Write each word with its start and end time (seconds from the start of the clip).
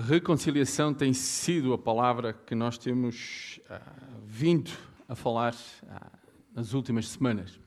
Reconciliação 0.00 0.94
tem 0.94 1.12
sido 1.12 1.74
a 1.74 1.78
palavra 1.78 2.32
que 2.32 2.54
nós 2.54 2.78
temos 2.78 3.60
uh, 3.68 3.78
vindo 4.24 4.70
a 5.06 5.14
falar 5.14 5.52
uh, 5.52 6.18
nas 6.54 6.72
últimas 6.72 7.06
semanas. 7.06 7.60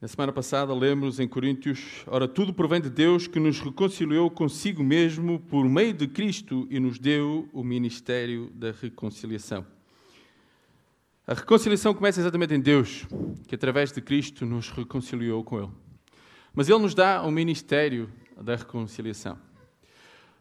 Na 0.00 0.06
semana 0.06 0.32
passada 0.32 0.72
lemos 0.72 1.18
em 1.18 1.26
Coríntios: 1.26 2.04
Ora, 2.06 2.28
tudo 2.28 2.54
provém 2.54 2.80
de 2.80 2.88
Deus 2.88 3.26
que 3.26 3.40
nos 3.40 3.58
reconciliou 3.58 4.30
consigo 4.30 4.82
mesmo 4.82 5.40
por 5.40 5.68
meio 5.68 5.92
de 5.92 6.06
Cristo 6.06 6.66
e 6.70 6.78
nos 6.78 6.98
deu 6.98 7.48
o 7.52 7.64
ministério 7.64 8.48
da 8.54 8.70
reconciliação. 8.70 9.66
A 11.26 11.34
reconciliação 11.34 11.92
começa 11.92 12.20
exatamente 12.20 12.54
em 12.54 12.60
Deus, 12.60 13.06
que 13.48 13.56
através 13.56 13.90
de 13.90 14.00
Cristo 14.00 14.46
nos 14.46 14.70
reconciliou 14.70 15.42
com 15.42 15.58
Ele. 15.58 15.72
Mas 16.54 16.68
Ele 16.68 16.78
nos 16.78 16.94
dá 16.94 17.22
o 17.22 17.30
ministério 17.30 18.08
da 18.42 18.56
reconciliação. 18.56 19.38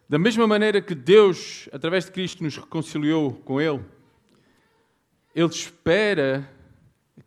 Da 0.09 0.19
mesma 0.19 0.45
maneira 0.45 0.81
que 0.81 0.93
Deus, 0.93 1.69
através 1.71 2.05
de 2.05 2.11
Cristo, 2.11 2.43
nos 2.43 2.57
reconciliou 2.57 3.31
com 3.31 3.61
Ele, 3.61 3.81
Ele 5.33 5.47
espera 5.47 6.49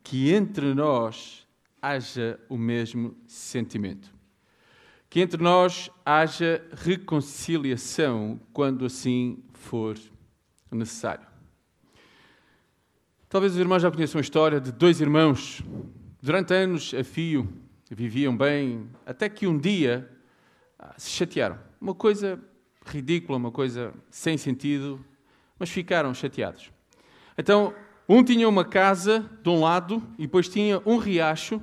que 0.03 0.33
entre 0.33 0.75
nós 0.75 1.47
haja 1.81 2.39
o 2.49 2.59
mesmo 2.59 3.17
sentimento. 3.27 4.13
Que 5.09 5.21
entre 5.21 5.43
nós 5.43 5.91
haja 6.05 6.63
reconciliação 6.77 8.41
quando 8.53 8.85
assim 8.85 9.43
for 9.53 9.97
necessário. 10.71 11.27
Talvez 13.29 13.55
os 13.55 13.59
irmãos 13.59 13.81
já 13.81 13.91
conheçam 13.91 14.19
a 14.19 14.23
história 14.23 14.61
de 14.61 14.71
dois 14.71 15.01
irmãos. 15.01 15.63
Durante 16.21 16.53
anos 16.53 16.93
a 16.95 17.03
fio 17.03 17.49
viviam 17.91 18.37
bem, 18.37 18.91
até 19.07 19.29
que 19.29 19.47
um 19.47 19.59
dia 19.59 20.11
se 20.97 21.11
chatearam. 21.11 21.59
Uma 21.81 21.95
coisa 21.95 22.41
ridícula, 22.87 23.39
uma 23.39 23.51
coisa 23.51 23.93
sem 24.11 24.37
sentido, 24.37 25.05
mas 25.59 25.71
ficaram 25.71 26.13
chateados. 26.13 26.71
Então, 27.37 27.75
um 28.09 28.23
tinha 28.23 28.49
uma 28.49 28.65
casa 28.65 29.29
de 29.43 29.49
um 29.49 29.61
lado 29.61 30.03
e 30.19 30.23
depois 30.23 30.49
tinha 30.49 30.81
um 30.85 30.99
riacho 30.99 31.61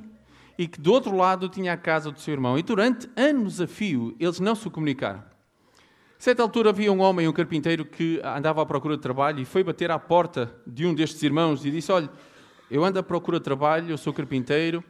e 0.57 0.67
que 0.67 0.79
do 0.79 0.91
outro 0.91 1.15
lado 1.15 1.47
tinha 1.49 1.73
a 1.73 1.77
casa 1.77 2.11
do 2.11 2.19
seu 2.19 2.33
irmão. 2.33 2.57
E 2.57 2.63
durante 2.63 3.09
anos 3.15 3.61
a 3.61 3.67
fio 3.67 4.15
eles 4.19 4.39
não 4.39 4.55
se 4.55 4.69
comunicaram. 4.69 5.19
A 5.19 6.23
certa 6.23 6.43
altura 6.43 6.69
havia 6.69 6.91
um 6.91 6.99
homem, 6.99 7.27
um 7.27 7.33
carpinteiro, 7.33 7.83
que 7.83 8.21
andava 8.23 8.61
à 8.61 8.65
procura 8.65 8.95
de 8.95 9.01
trabalho 9.01 9.39
e 9.39 9.45
foi 9.45 9.63
bater 9.63 9.89
à 9.89 9.97
porta 9.97 10.55
de 10.67 10.85
um 10.85 10.93
destes 10.93 11.21
irmãos 11.23 11.65
e 11.65 11.71
disse: 11.71 11.91
Olha, 11.91 12.09
eu 12.69 12.83
ando 12.83 12.99
à 12.99 13.03
procura 13.03 13.39
de 13.39 13.43
trabalho, 13.43 13.89
eu 13.89 13.97
sou 13.97 14.13
carpinteiro, 14.13 14.83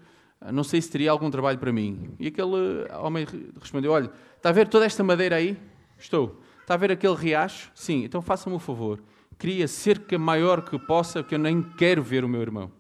não 0.50 0.64
sei 0.64 0.82
se 0.82 0.90
teria 0.90 1.12
algum 1.12 1.30
trabalho 1.30 1.60
para 1.60 1.72
mim. 1.72 2.16
E 2.20 2.28
aquele 2.28 2.88
homem 3.00 3.28
respondeu: 3.60 3.92
Olha, 3.92 4.12
está 4.38 4.50
a 4.50 4.54
ver 4.54 4.68
toda 4.68 4.86
esta 4.86 5.04
madeira 5.04 5.36
aí? 5.36 5.58
Estou. 6.00 6.42
Está 6.62 6.74
a 6.74 6.78
ver 6.78 6.92
aquele 6.92 7.16
riacho? 7.16 7.72
Sim, 7.76 8.04
então 8.06 8.22
faça-me 8.22 8.56
um 8.56 8.60
favor. 8.60 9.04
Cria 9.38 9.68
cerca 9.68 10.18
maior 10.18 10.64
que 10.64 10.80
possa, 10.80 11.24
que 11.24 11.36
eu 11.36 11.40
nem 11.40 11.62
quero 11.62 12.02
ver 12.02 12.24
o 12.24 12.30
meu 12.30 12.42
irmão. 12.42 12.72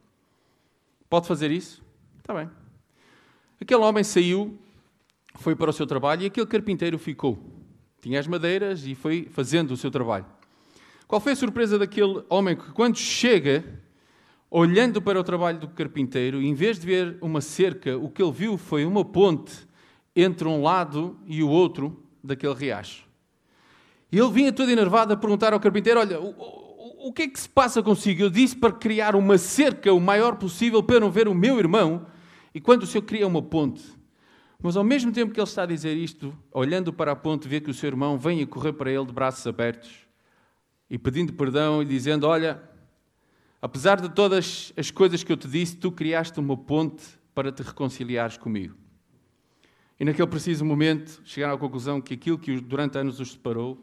Pode 1.09 1.27
fazer 1.27 1.51
isso? 1.51 1.83
Está 2.19 2.33
bem. 2.33 2.49
Aquele 3.59 3.81
homem 3.81 4.03
saiu, 4.03 4.57
foi 5.35 5.55
para 5.55 5.69
o 5.69 5.73
seu 5.73 5.85
trabalho 5.85 6.23
e 6.23 6.25
aquele 6.27 6.47
carpinteiro 6.47 6.97
ficou. 6.97 7.37
Tinha 8.01 8.19
as 8.19 8.25
madeiras 8.25 8.85
e 8.87 8.95
foi 8.95 9.27
fazendo 9.29 9.71
o 9.71 9.77
seu 9.77 9.91
trabalho. 9.91 10.25
Qual 11.07 11.19
foi 11.19 11.33
a 11.33 11.35
surpresa 11.35 11.77
daquele 11.77 12.23
homem 12.29 12.55
que, 12.55 12.71
quando 12.71 12.97
chega, 12.97 13.63
olhando 14.53 15.01
para 15.01 15.17
o 15.17 15.23
trabalho 15.23 15.57
do 15.57 15.69
carpinteiro, 15.69 16.41
em 16.41 16.53
vez 16.53 16.77
de 16.77 16.85
ver 16.85 17.17
uma 17.21 17.39
cerca, 17.39 17.97
o 17.97 18.09
que 18.09 18.21
ele 18.21 18.33
viu 18.33 18.57
foi 18.57 18.83
uma 18.83 19.05
ponte 19.05 19.53
entre 20.13 20.45
um 20.45 20.61
lado 20.61 21.17
e 21.25 21.41
o 21.41 21.47
outro 21.47 22.03
daquele 22.21 22.53
riacho. 22.53 23.07
E 24.11 24.19
ele 24.19 24.29
vinha 24.29 24.51
todo 24.51 24.69
enervado 24.69 25.13
a 25.13 25.17
perguntar 25.17 25.53
ao 25.53 25.59
carpinteiro: 25.59 26.01
Olha, 26.01 26.19
o, 26.19 26.31
o, 26.31 27.07
o 27.07 27.13
que 27.13 27.21
é 27.21 27.27
que 27.29 27.39
se 27.39 27.47
passa 27.47 27.81
consigo? 27.81 28.23
Eu 28.23 28.29
disse 28.29 28.57
para 28.57 28.73
criar 28.73 29.15
uma 29.15 29.37
cerca 29.37 29.93
o 29.93 30.01
maior 30.01 30.35
possível 30.35 30.83
para 30.83 30.99
não 30.99 31.09
ver 31.09 31.29
o 31.29 31.33
meu 31.33 31.57
irmão. 31.57 32.05
E 32.53 32.59
quando 32.59 32.83
o 32.83 32.85
senhor 32.85 33.03
cria 33.03 33.25
uma 33.25 33.41
ponte, 33.41 33.81
mas 34.61 34.75
ao 34.75 34.83
mesmo 34.83 35.13
tempo 35.13 35.33
que 35.33 35.39
ele 35.39 35.47
está 35.47 35.63
a 35.63 35.65
dizer 35.65 35.95
isto, 35.95 36.37
olhando 36.51 36.91
para 36.91 37.13
a 37.13 37.15
ponte, 37.15 37.47
vê 37.47 37.61
que 37.61 37.71
o 37.71 37.73
seu 37.73 37.87
irmão 37.87 38.19
vem 38.19 38.41
a 38.43 38.45
correr 38.47 38.73
para 38.73 38.91
ele 38.91 39.05
de 39.05 39.13
braços 39.13 39.47
abertos 39.47 39.89
e 40.89 40.97
pedindo 40.97 41.31
perdão 41.31 41.81
e 41.81 41.85
dizendo: 41.85 42.27
Olha, 42.27 42.61
Apesar 43.61 44.01
de 44.01 44.09
todas 44.09 44.73
as 44.75 44.89
coisas 44.89 45.23
que 45.23 45.31
eu 45.31 45.37
te 45.37 45.47
disse, 45.47 45.77
tu 45.77 45.91
criaste 45.91 46.39
uma 46.39 46.57
ponte 46.57 47.03
para 47.33 47.51
te 47.51 47.61
reconciliares 47.61 48.35
comigo. 48.35 48.75
E 49.99 50.03
naquele 50.03 50.27
preciso 50.27 50.65
momento 50.65 51.21
chegaram 51.23 51.53
à 51.53 51.57
conclusão 51.59 52.01
que 52.01 52.15
aquilo 52.15 52.39
que 52.39 52.59
durante 52.59 52.97
anos 52.97 53.19
os 53.19 53.33
separou 53.33 53.79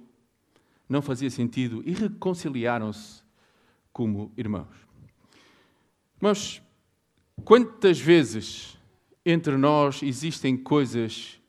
não 0.88 1.00
fazia 1.00 1.30
sentido 1.30 1.80
e 1.86 1.92
reconciliaram-se 1.92 3.22
como 3.92 4.32
irmãos. 4.36 4.74
Mas 6.20 6.60
quantas 7.44 8.00
vezes 8.00 8.76
entre 9.24 9.56
nós 9.56 10.02
existem 10.02 10.56
coisas 10.56 11.40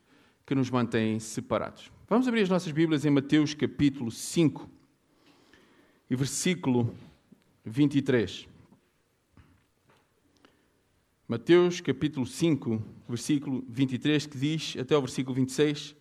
que 0.45 0.53
nos 0.53 0.69
mantêm 0.69 1.19
separados? 1.19 1.91
Vamos 2.07 2.27
abrir 2.27 2.43
as 2.43 2.49
nossas 2.49 2.71
Bíblias 2.71 3.05
em 3.05 3.09
Mateus 3.09 3.55
capítulo 3.55 4.11
5 4.11 4.69
e 6.11 6.15
versículo 6.15 6.93
23. 7.69 8.47
Mateus 11.27 11.79
capítulo 11.79 12.25
5, 12.25 12.81
versículo 13.07 13.63
23, 13.69 14.25
que 14.25 14.37
diz 14.37 14.75
até 14.79 14.97
o 14.97 15.01
versículo 15.01 15.35
26: 15.35 15.95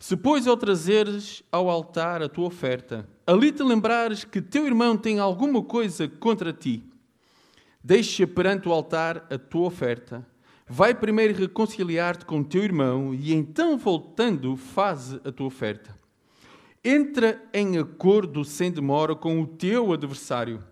Se, 0.00 0.16
pois, 0.16 0.48
ao 0.48 0.56
trazeres 0.56 1.44
ao 1.52 1.70
altar 1.70 2.20
a 2.22 2.28
tua 2.28 2.46
oferta, 2.46 3.08
ali 3.24 3.52
te 3.52 3.62
lembrares 3.62 4.24
que 4.24 4.42
teu 4.42 4.66
irmão 4.66 4.96
tem 4.96 5.20
alguma 5.20 5.62
coisa 5.62 6.08
contra 6.08 6.52
ti, 6.52 6.82
deixa 7.82 8.26
perante 8.26 8.68
o 8.68 8.72
altar 8.72 9.24
a 9.30 9.38
tua 9.38 9.68
oferta, 9.68 10.26
vai 10.68 10.92
primeiro 10.92 11.34
reconciliar-te 11.34 12.24
com 12.24 12.42
teu 12.42 12.64
irmão 12.64 13.14
e 13.14 13.32
então, 13.32 13.78
voltando, 13.78 14.56
faze 14.56 15.20
a 15.24 15.30
tua 15.30 15.46
oferta. 15.46 15.96
Entra 16.82 17.40
em 17.54 17.78
acordo 17.78 18.44
sem 18.44 18.72
demora 18.72 19.14
com 19.14 19.40
o 19.40 19.46
teu 19.46 19.92
adversário 19.92 20.64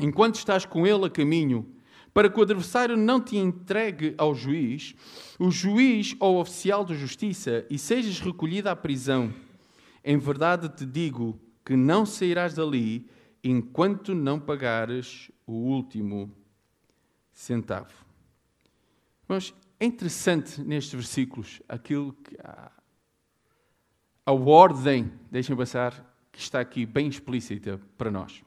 enquanto 0.00 0.36
estás 0.36 0.64
com 0.64 0.86
ele 0.86 1.06
a 1.06 1.10
caminho, 1.10 1.66
para 2.12 2.28
que 2.28 2.38
o 2.38 2.42
adversário 2.42 2.96
não 2.96 3.20
te 3.20 3.36
entregue 3.36 4.14
ao 4.18 4.34
juiz, 4.34 4.94
o 5.38 5.50
juiz 5.50 6.16
ou 6.18 6.40
oficial 6.40 6.84
de 6.84 6.94
justiça, 6.94 7.64
e 7.70 7.78
sejas 7.78 8.20
recolhido 8.20 8.68
à 8.68 8.76
prisão. 8.76 9.32
Em 10.04 10.16
verdade 10.18 10.68
te 10.68 10.84
digo 10.84 11.38
que 11.64 11.76
não 11.76 12.06
sairás 12.06 12.54
dali 12.54 13.08
enquanto 13.44 14.14
não 14.14 14.40
pagares 14.40 15.30
o 15.46 15.52
último 15.52 16.34
centavo. 17.32 17.92
Mas 19.28 19.54
é 19.78 19.84
interessante 19.84 20.60
nestes 20.60 20.94
versículos 20.94 21.62
aquilo 21.68 22.12
que 22.12 22.36
a, 22.42 22.72
a 24.26 24.32
ordem, 24.32 25.12
deixem 25.30 25.54
passar, 25.54 26.04
que 26.32 26.40
está 26.40 26.58
aqui 26.58 26.84
bem 26.84 27.08
explícita 27.08 27.80
para 27.96 28.10
nós. 28.10 28.42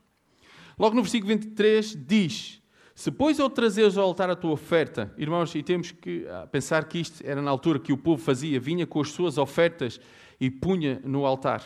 Logo 0.81 0.95
no 0.95 1.03
versículo 1.03 1.27
23 1.27 1.95
diz: 2.07 2.59
Se 2.95 3.11
pois 3.11 3.39
ao 3.39 3.51
trazeres 3.51 3.97
ao 3.97 4.03
altar 4.03 4.31
a 4.31 4.35
tua 4.35 4.53
oferta, 4.53 5.13
irmãos, 5.15 5.53
e 5.53 5.61
temos 5.61 5.91
que 5.91 6.25
ah, 6.27 6.47
pensar 6.47 6.85
que 6.85 6.97
isto 6.97 7.23
era 7.23 7.39
na 7.39 7.51
altura 7.51 7.77
que 7.77 7.93
o 7.93 7.97
povo 7.97 8.19
fazia, 8.19 8.59
vinha 8.59 8.87
com 8.87 8.99
as 8.99 9.11
suas 9.11 9.37
ofertas 9.37 10.01
e 10.39 10.49
punha 10.49 10.99
no 11.05 11.23
altar. 11.23 11.63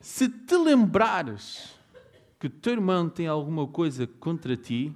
Se 0.00 0.28
te 0.28 0.56
lembrares 0.56 1.72
que 2.40 2.48
o 2.48 2.50
teu 2.50 2.72
irmão 2.72 3.08
tem 3.08 3.28
alguma 3.28 3.68
coisa 3.68 4.08
contra 4.08 4.56
ti, 4.56 4.92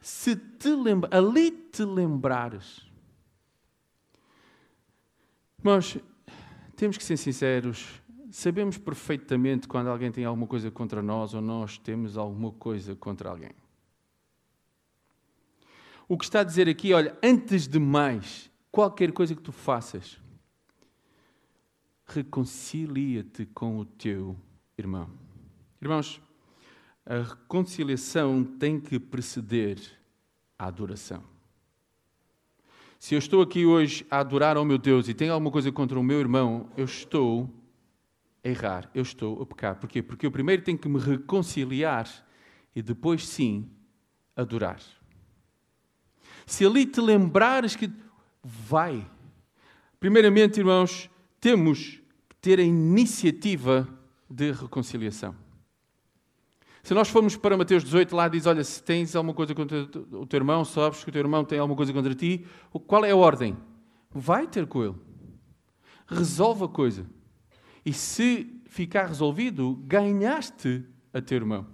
se 0.00 0.36
te 0.36 0.68
lembra, 0.68 1.10
ali 1.18 1.50
te 1.50 1.82
lembrares. 1.84 2.86
Irmãos, 5.58 5.98
temos 6.76 6.96
que 6.96 7.02
ser 7.02 7.16
sinceros, 7.16 8.00
sabemos 8.30 8.78
perfeitamente 8.78 9.66
quando 9.66 9.88
alguém 9.88 10.12
tem 10.12 10.24
alguma 10.24 10.46
coisa 10.46 10.70
contra 10.70 11.02
nós 11.02 11.34
ou 11.34 11.40
nós 11.40 11.78
temos 11.78 12.16
alguma 12.16 12.52
coisa 12.52 12.94
contra 12.94 13.30
alguém. 13.30 13.52
O 16.08 16.16
que 16.16 16.24
está 16.24 16.40
a 16.40 16.44
dizer 16.44 16.68
aqui, 16.68 16.92
olha, 16.94 17.16
antes 17.22 17.68
de 17.68 17.78
mais, 17.78 18.50
qualquer 18.72 19.12
coisa 19.12 19.34
que 19.34 19.42
tu 19.42 19.52
faças, 19.52 20.18
reconcilia-te 22.06 23.44
com 23.46 23.78
o 23.78 23.84
teu 23.84 24.34
irmão. 24.76 25.10
Irmãos, 25.80 26.20
a 27.04 27.18
reconciliação 27.22 28.42
tem 28.42 28.80
que 28.80 28.98
preceder 28.98 29.78
a 30.58 30.66
adoração. 30.66 31.22
Se 32.98 33.14
eu 33.14 33.18
estou 33.18 33.42
aqui 33.42 33.64
hoje 33.64 34.04
a 34.10 34.18
adorar 34.18 34.56
ao 34.56 34.64
meu 34.64 34.76
Deus 34.78 35.08
e 35.08 35.14
tenho 35.14 35.32
alguma 35.32 35.52
coisa 35.52 35.70
contra 35.70 35.98
o 35.98 36.02
meu 36.02 36.18
irmão, 36.18 36.68
eu 36.76 36.84
estou 36.84 37.48
errar, 38.42 38.90
eu 38.94 39.02
estou 39.02 39.42
a 39.42 39.46
pecar. 39.46 39.76
Porquê? 39.76 40.02
Porque 40.02 40.26
eu 40.26 40.30
primeiro 40.30 40.62
tenho 40.62 40.78
que 40.78 40.88
me 40.88 40.98
reconciliar 40.98 42.08
e 42.74 42.82
depois 42.82 43.26
sim 43.26 43.70
adorar. 44.36 44.80
Se 46.46 46.64
ali 46.64 46.86
te 46.86 47.00
lembrares 47.00 47.76
que 47.76 47.90
vai, 48.42 49.06
Primeiramente, 50.00 50.60
irmãos, 50.60 51.10
temos 51.40 52.00
que 52.28 52.36
ter 52.40 52.60
a 52.60 52.62
iniciativa 52.62 53.88
de 54.30 54.52
reconciliação. 54.52 55.34
Se 56.84 56.94
nós 56.94 57.08
formos 57.08 57.36
para 57.36 57.56
Mateus 57.56 57.82
18, 57.82 58.14
lá 58.14 58.28
diz: 58.28 58.46
Olha, 58.46 58.62
se 58.62 58.80
tens 58.82 59.16
alguma 59.16 59.34
coisa 59.34 59.54
contra 59.54 59.82
o 60.12 60.24
teu 60.24 60.38
irmão, 60.38 60.64
sabes 60.64 61.02
que 61.02 61.10
o 61.10 61.12
teu 61.12 61.20
irmão 61.20 61.44
tem 61.44 61.58
alguma 61.58 61.76
coisa 61.76 61.92
contra 61.92 62.14
ti, 62.14 62.46
qual 62.86 63.04
é 63.04 63.10
a 63.10 63.16
ordem? 63.16 63.56
Vai 64.10 64.46
ter 64.46 64.66
com 64.66 64.84
ele. 64.84 64.94
Resolve 66.06 66.64
a 66.64 66.68
coisa. 66.68 67.04
E 67.88 67.92
se 67.94 68.60
ficar 68.66 69.06
resolvido, 69.06 69.82
ganhaste 69.86 70.84
a 71.10 71.22
teu 71.22 71.36
irmão. 71.36 71.66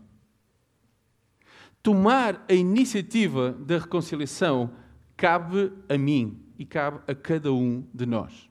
Tomar 1.82 2.44
a 2.48 2.54
iniciativa 2.54 3.50
da 3.50 3.78
reconciliação 3.78 4.76
cabe 5.16 5.72
a 5.88 5.98
mim 5.98 6.40
e 6.56 6.64
cabe 6.64 7.00
a 7.10 7.16
cada 7.16 7.52
um 7.52 7.84
de 7.92 8.06
nós. 8.06 8.48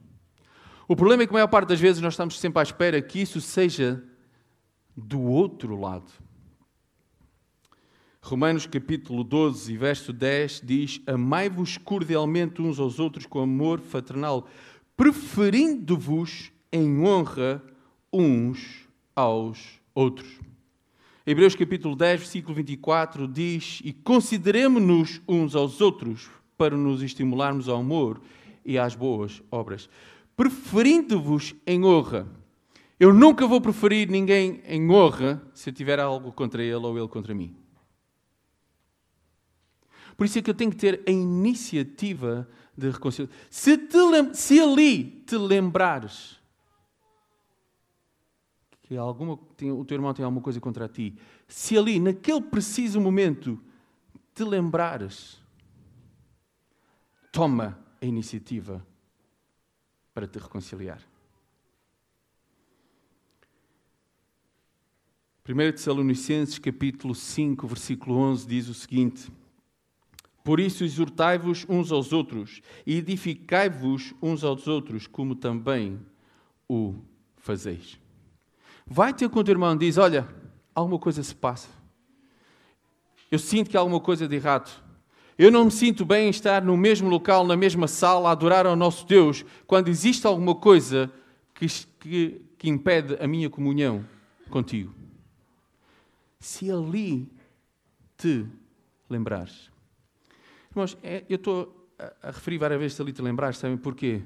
O 0.86 0.94
problema 0.94 1.22
é 1.22 1.26
que 1.26 1.32
a 1.32 1.38
maior 1.40 1.46
parte 1.46 1.70
das 1.70 1.80
vezes 1.80 2.02
nós 2.02 2.12
estamos 2.12 2.38
sempre 2.38 2.60
à 2.60 2.62
espera 2.62 3.00
que 3.00 3.18
isso 3.18 3.40
seja 3.40 4.04
do 4.94 5.22
outro 5.22 5.74
lado. 5.74 6.12
Romanos 8.20 8.66
capítulo 8.66 9.24
12, 9.24 9.74
verso 9.78 10.12
10 10.12 10.60
diz: 10.62 11.00
Amai-vos 11.06 11.78
cordialmente 11.78 12.60
uns 12.60 12.78
aos 12.78 12.98
outros 12.98 13.24
com 13.24 13.40
amor 13.40 13.80
fraternal, 13.80 14.46
preferindo-vos 14.94 16.52
em 16.74 17.00
honra 17.06 17.62
uns 18.12 18.88
aos 19.14 19.80
outros. 19.94 20.40
Hebreus 21.24 21.54
capítulo 21.54 21.94
10, 21.94 22.20
versículo 22.20 22.52
24 22.56 23.28
diz: 23.28 23.80
E 23.84 23.92
consideremos-nos 23.92 25.22
uns 25.28 25.54
aos 25.54 25.80
outros 25.80 26.28
para 26.58 26.76
nos 26.76 27.00
estimularmos 27.00 27.68
ao 27.68 27.78
amor 27.78 28.20
e 28.64 28.76
às 28.76 28.96
boas 28.96 29.40
obras, 29.52 29.88
preferindo-vos 30.36 31.54
em 31.64 31.84
honra. 31.84 32.26
Eu 32.98 33.14
nunca 33.14 33.46
vou 33.46 33.60
preferir 33.60 34.10
ninguém 34.10 34.60
em 34.66 34.90
honra 34.90 35.40
se 35.54 35.70
eu 35.70 35.74
tiver 35.74 36.00
algo 36.00 36.32
contra 36.32 36.60
ele 36.60 36.74
ou 36.74 36.98
ele 36.98 37.08
contra 37.08 37.32
mim. 37.32 37.54
Por 40.16 40.26
isso 40.26 40.40
é 40.40 40.42
que 40.42 40.50
eu 40.50 40.54
tenho 40.54 40.72
que 40.72 40.76
ter 40.76 41.02
a 41.06 41.10
iniciativa 41.10 42.48
de 42.76 42.90
reconciliação. 42.90 43.36
Se, 43.48 43.78
se 44.32 44.60
ali 44.60 45.22
te 45.24 45.36
lembrares 45.36 46.42
que 48.94 48.98
alguma, 48.98 49.34
o 49.34 49.84
teu 49.84 49.96
irmão 49.96 50.14
tem 50.14 50.24
alguma 50.24 50.40
coisa 50.40 50.60
contra 50.60 50.88
ti, 50.88 51.16
se 51.48 51.76
ali, 51.76 51.98
naquele 51.98 52.40
preciso 52.40 53.00
momento, 53.00 53.60
te 54.32 54.44
lembrares, 54.44 55.42
toma 57.32 57.76
a 58.00 58.06
iniciativa 58.06 58.86
para 60.12 60.28
te 60.28 60.38
reconciliar. 60.38 61.02
1 65.46 65.72
Tessalonicenses 65.72 66.58
capítulo 66.58 67.14
5, 67.14 67.66
versículo 67.66 68.16
11 68.16 68.46
diz 68.46 68.68
o 68.68 68.74
seguinte: 68.74 69.30
por 70.44 70.60
isso, 70.60 70.84
exortai-vos 70.84 71.66
uns 71.68 71.90
aos 71.90 72.12
outros 72.12 72.62
e 72.86 72.96
edificai-vos 72.96 74.14
uns 74.22 74.44
aos 74.44 74.68
outros, 74.68 75.06
como 75.06 75.34
também 75.34 75.98
o 76.68 76.94
fazeis. 77.36 77.98
Vai 78.86 79.14
ter 79.14 79.28
com 79.28 79.40
o 79.40 79.44
teu 79.44 79.52
irmão 79.52 79.74
e 79.74 79.78
diz: 79.78 79.98
Olha, 79.98 80.28
alguma 80.74 80.98
coisa 80.98 81.22
se 81.22 81.34
passa. 81.34 81.68
Eu 83.30 83.38
sinto 83.38 83.70
que 83.70 83.76
há 83.76 83.80
alguma 83.80 84.00
coisa 84.00 84.28
de 84.28 84.36
errado. 84.36 84.70
Eu 85.36 85.50
não 85.50 85.64
me 85.64 85.70
sinto 85.70 86.04
bem 86.04 86.26
em 86.26 86.30
estar 86.30 86.62
no 86.62 86.76
mesmo 86.76 87.08
local, 87.08 87.44
na 87.44 87.56
mesma 87.56 87.88
sala, 87.88 88.28
a 88.28 88.32
adorar 88.32 88.66
ao 88.66 88.76
nosso 88.76 89.06
Deus, 89.06 89.44
quando 89.66 89.88
existe 89.88 90.26
alguma 90.26 90.54
coisa 90.54 91.10
que, 91.54 91.66
que, 91.98 92.42
que 92.56 92.68
impede 92.68 93.16
a 93.20 93.26
minha 93.26 93.50
comunhão 93.50 94.04
contigo. 94.48 94.94
Se 96.38 96.70
ali 96.70 97.28
te 98.16 98.46
lembrares. 99.10 99.70
Irmãos, 100.70 100.96
é, 101.02 101.24
eu 101.28 101.36
estou 101.36 101.90
a, 101.98 102.28
a 102.28 102.30
referir 102.30 102.58
várias 102.58 102.78
vezes 102.78 103.00
ali 103.00 103.12
te 103.12 103.22
lembrar, 103.22 103.54
sabem 103.54 103.76
porquê? 103.76 104.22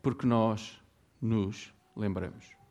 Porque 0.00 0.26
nós 0.26 0.80
nos 1.20 1.72
lembramos. 1.96 2.61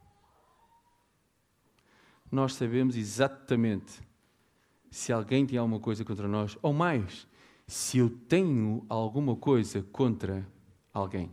Nós 2.32 2.54
sabemos 2.54 2.96
exatamente 2.96 4.02
se 4.90 5.12
alguém 5.12 5.46
tem 5.46 5.58
alguma 5.58 5.80
coisa 5.80 6.04
contra 6.06 6.28
nós, 6.28 6.58
ou 6.62 6.74
mais, 6.74 7.28
se 7.68 7.98
eu 7.98 8.10
tenho 8.10 8.86
alguma 8.90 9.36
coisa 9.36 9.84
contra 9.92 10.48
alguém. 10.94 11.32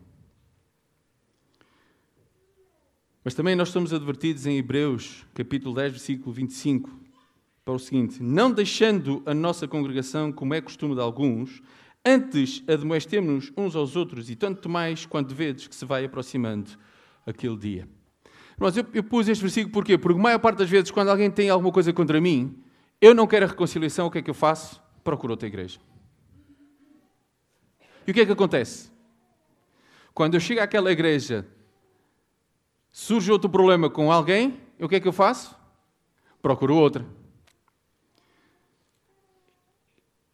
Mas 3.25 3.35
também 3.35 3.55
nós 3.55 3.69
somos 3.69 3.93
advertidos 3.93 4.47
em 4.47 4.57
Hebreus, 4.57 5.27
capítulo 5.35 5.75
10, 5.75 5.93
versículo 5.93 6.33
25, 6.33 6.91
para 7.65 7.75
o 7.75 7.79
seguinte: 7.79 8.23
Não 8.23 8.51
deixando 8.51 9.23
a 9.27 9.35
nossa 9.35 9.69
congregação, 9.69 10.33
como 10.33 10.55
é 10.55 10.61
costume 10.61 10.95
de 10.95 11.01
alguns, 11.01 11.63
Antes 12.05 12.63
admoestemos-nos 12.67 13.53
uns 13.57 13.77
aos 13.77 13.97
outros, 13.97 14.31
e 14.31 14.37
tanto 14.37 14.69
mais 14.69 15.05
quando 15.05 15.35
vedes 15.35 15.67
que 15.67 15.75
se 15.75 15.85
vai 15.85 16.05
aproximando 16.05 16.71
aquele 17.27 17.57
dia. 17.57 17.89
Mas 18.59 18.77
eu, 18.77 18.85
eu 18.93 19.05
pus 19.05 19.29
este 19.29 19.41
versículo 19.41 19.73
porquê? 19.73 19.97
Porque 19.97 20.19
a 20.19 20.23
maior 20.23 20.39
parte 20.39 20.59
das 20.59 20.69
vezes, 20.69 20.91
quando 20.91 21.09
alguém 21.09 21.31
tem 21.31 21.49
alguma 21.49 21.73
coisa 21.73 21.93
contra 21.93 22.21
mim, 22.21 22.63
eu 23.01 23.15
não 23.15 23.27
quero 23.27 23.47
a 23.47 23.49
reconciliação, 23.49 24.07
o 24.07 24.11
que 24.11 24.19
é 24.19 24.23
que 24.23 24.31
eu 24.31 24.35
faço? 24.35 24.83
Procuro 25.05 25.33
outra 25.33 25.47
igreja. 25.47 25.79
E 28.07 28.11
o 28.11 28.15
que 28.15 28.21
é 28.21 28.27
que 28.27 28.33
acontece? 28.33 28.91
Quando 30.13 30.35
eu 30.35 30.41
chego 30.41 30.61
àquela 30.61 30.91
igreja, 30.91 31.47
surge 32.91 33.31
outro 33.31 33.49
problema 33.49 33.89
com 33.89 34.11
alguém, 34.11 34.61
o 34.81 34.89
que 34.89 34.97
é 34.97 35.01
que 35.01 35.07
eu 35.07 35.13
faço? 35.13 35.57
Procuro 36.43 36.75
outra. 36.75 37.07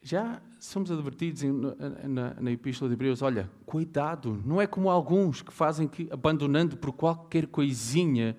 Já 0.07 0.39
somos 0.61 0.91
advertidos 0.91 1.43
na, 1.43 2.35
na 2.35 2.53
Epístola 2.53 2.91
de 2.91 2.95
Hebreus: 2.95 3.23
olha, 3.23 3.51
cuidado, 3.65 4.39
não 4.45 4.61
é 4.61 4.67
como 4.67 4.91
alguns 4.91 5.41
que 5.41 5.51
fazem 5.51 5.89
que, 5.89 6.07
abandonando 6.13 6.77
por 6.77 6.93
qualquer 6.93 7.47
coisinha 7.47 8.37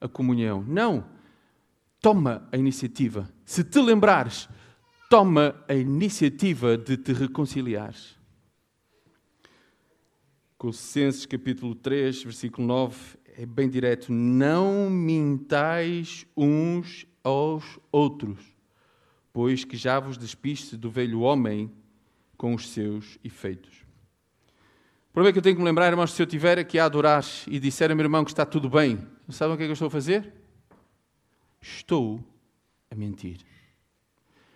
a 0.00 0.06
comunhão. 0.06 0.64
Não. 0.66 1.04
Toma 2.00 2.48
a 2.52 2.56
iniciativa. 2.56 3.28
Se 3.44 3.64
te 3.64 3.80
lembrares, 3.80 4.48
toma 5.10 5.56
a 5.68 5.74
iniciativa 5.74 6.78
de 6.78 6.96
te 6.96 7.12
reconciliares. 7.12 8.16
Colossenses 10.56 11.26
capítulo 11.26 11.74
3, 11.74 12.22
versículo 12.22 12.68
9, 12.68 13.18
é 13.36 13.44
bem 13.44 13.68
direto: 13.68 14.12
Não 14.12 14.88
mintais 14.88 16.24
uns 16.36 17.04
aos 17.24 17.80
outros 17.90 18.59
pois 19.32 19.64
que 19.64 19.76
já 19.76 20.00
vos 20.00 20.18
despiste 20.18 20.76
do 20.76 20.90
velho 20.90 21.20
homem 21.20 21.70
com 22.36 22.54
os 22.54 22.68
seus 22.70 23.18
efeitos. 23.22 23.84
O 25.10 25.12
problema 25.12 25.30
é 25.30 25.32
que 25.32 25.38
eu 25.38 25.42
tenho 25.42 25.56
que 25.56 25.62
me 25.62 25.68
lembrar, 25.68 25.88
irmãos, 25.88 26.12
se 26.12 26.22
eu 26.22 26.26
estiver 26.26 26.58
aqui 26.58 26.78
a 26.78 26.84
adorar 26.84 27.24
e 27.46 27.58
disser 27.58 27.90
a 27.90 27.94
meu 27.94 28.04
irmão 28.04 28.24
que 28.24 28.30
está 28.30 28.46
tudo 28.46 28.70
bem, 28.70 29.06
sabem 29.28 29.54
o 29.54 29.56
que 29.56 29.64
é 29.64 29.66
que 29.66 29.70
eu 29.70 29.74
estou 29.74 29.88
a 29.88 29.90
fazer? 29.90 30.32
Estou 31.60 32.24
a 32.90 32.94
mentir. 32.94 33.38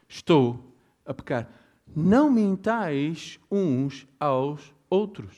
Estou 0.08 0.74
a 1.04 1.12
pecar. 1.12 1.50
Não 1.94 2.30
mintais 2.30 3.38
uns 3.50 4.06
aos 4.18 4.72
outros. 4.88 5.36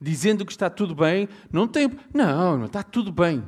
Dizendo 0.00 0.44
que 0.44 0.52
está 0.52 0.68
tudo 0.68 0.94
bem, 0.94 1.28
não 1.50 1.66
tem. 1.66 1.88
Não, 2.12 2.58
não 2.58 2.66
está 2.66 2.82
tudo 2.82 3.10
bem. 3.10 3.44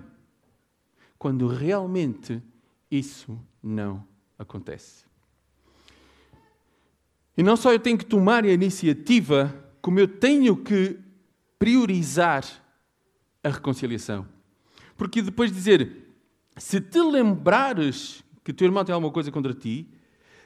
Quando 1.19 1.47
realmente 1.47 2.43
isso 2.91 3.39
não 3.63 4.10
acontece. 4.41 5.05
E 7.37 7.43
não 7.43 7.57
só 7.57 7.73
eu 7.73 7.79
tenho 7.79 7.99
que 7.99 8.07
tomar 8.07 8.45
a 8.45 8.49
iniciativa, 8.49 9.55
como 9.81 10.01
eu 10.01 10.09
tenho 10.09 10.57
que 10.57 10.99
priorizar 11.59 12.45
a 13.45 13.51
reconciliação. 13.51 14.27
Porque 14.97 15.23
depois 15.23 15.51
de 15.51 15.57
dizer, 15.57 16.09
se 16.57 16.81
te 16.81 17.01
lembrares 17.01 18.25
que 18.43 18.53
teu 18.53 18.67
irmão 18.67 18.85
tem 18.85 18.95
alguma 18.95 19.13
coisa 19.13 19.31
contra 19.31 19.55
ti, 19.55 19.89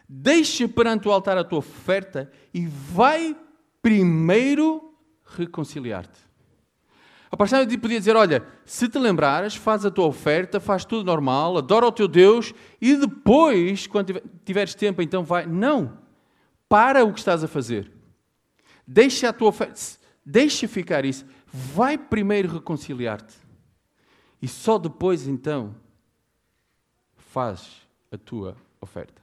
deixa 0.09 0.69
perante 0.69 1.09
o 1.09 1.13
altar 1.13 1.39
a 1.39 1.45
tua 1.45 1.59
oferta 1.61 2.31
e 2.53 2.67
vai 2.67 3.37
primeiro 3.81 4.95
reconciliar-te. 5.25 6.24
A 7.35 7.37
pastora 7.37 7.67
podia 7.67 7.99
dizer: 7.99 8.15
Olha, 8.15 8.47
se 8.65 8.89
te 8.89 8.97
lembrares, 8.97 9.57
faz 9.57 9.85
a 9.85 9.91
tua 9.91 10.07
oferta, 10.07 10.61
faz 10.61 10.85
tudo 10.85 11.05
normal, 11.05 11.59
adora 11.59 11.85
o 11.85 11.91
teu 11.91 12.07
Deus 12.07 12.55
e 12.81 12.95
depois, 12.95 13.89
quando 13.89 14.23
tiveres 14.45 14.73
tempo, 14.73 15.03
então 15.03 15.25
vai. 15.25 15.45
Não! 15.45 15.99
Para 16.69 17.05
o 17.05 17.13
que 17.13 17.19
estás 17.19 17.43
a 17.43 17.49
fazer. 17.49 17.91
Deixa 18.87 19.31
a 19.31 19.33
tua 19.33 19.49
oferta, 19.49 19.75
deixa 20.25 20.69
ficar 20.69 21.05
isso. 21.05 21.27
Vai 21.53 21.99
primeiro 21.99 22.53
reconciliar-te. 22.53 23.35
E 24.41 24.47
só 24.47 24.79
depois, 24.79 25.27
então, 25.27 25.75
faz 27.17 27.83
a 28.13 28.17
tua 28.17 28.57
oferta. 28.81 29.21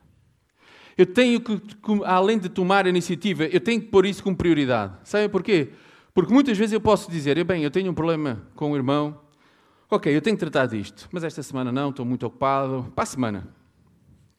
Eu 0.97 1.05
tenho 1.05 1.39
que, 1.39 1.61
além 2.03 2.37
de 2.37 2.49
tomar 2.49 2.85
a 2.85 2.89
iniciativa, 2.89 3.45
eu 3.45 3.61
tenho 3.61 3.79
que 3.79 3.87
pôr 3.87 4.05
isso 4.05 4.21
como 4.21 4.35
prioridade. 4.35 4.97
Sabem 5.05 5.29
porquê? 5.29 5.71
Porque 6.13 6.33
muitas 6.33 6.57
vezes 6.57 6.73
eu 6.73 6.81
posso 6.81 7.09
dizer, 7.09 7.43
bem, 7.43 7.63
eu 7.63 7.71
tenho 7.71 7.91
um 7.91 7.93
problema 7.93 8.41
com 8.55 8.71
o 8.71 8.75
irmão, 8.75 9.21
ok, 9.89 10.15
eu 10.15 10.21
tenho 10.21 10.35
que 10.35 10.39
tratar 10.39 10.65
disto, 10.65 11.07
mas 11.11 11.23
esta 11.23 11.41
semana 11.41 11.71
não, 11.71 11.89
estou 11.89 12.05
muito 12.05 12.25
ocupado, 12.25 12.91
para 12.93 13.03
a 13.03 13.07
semana. 13.07 13.47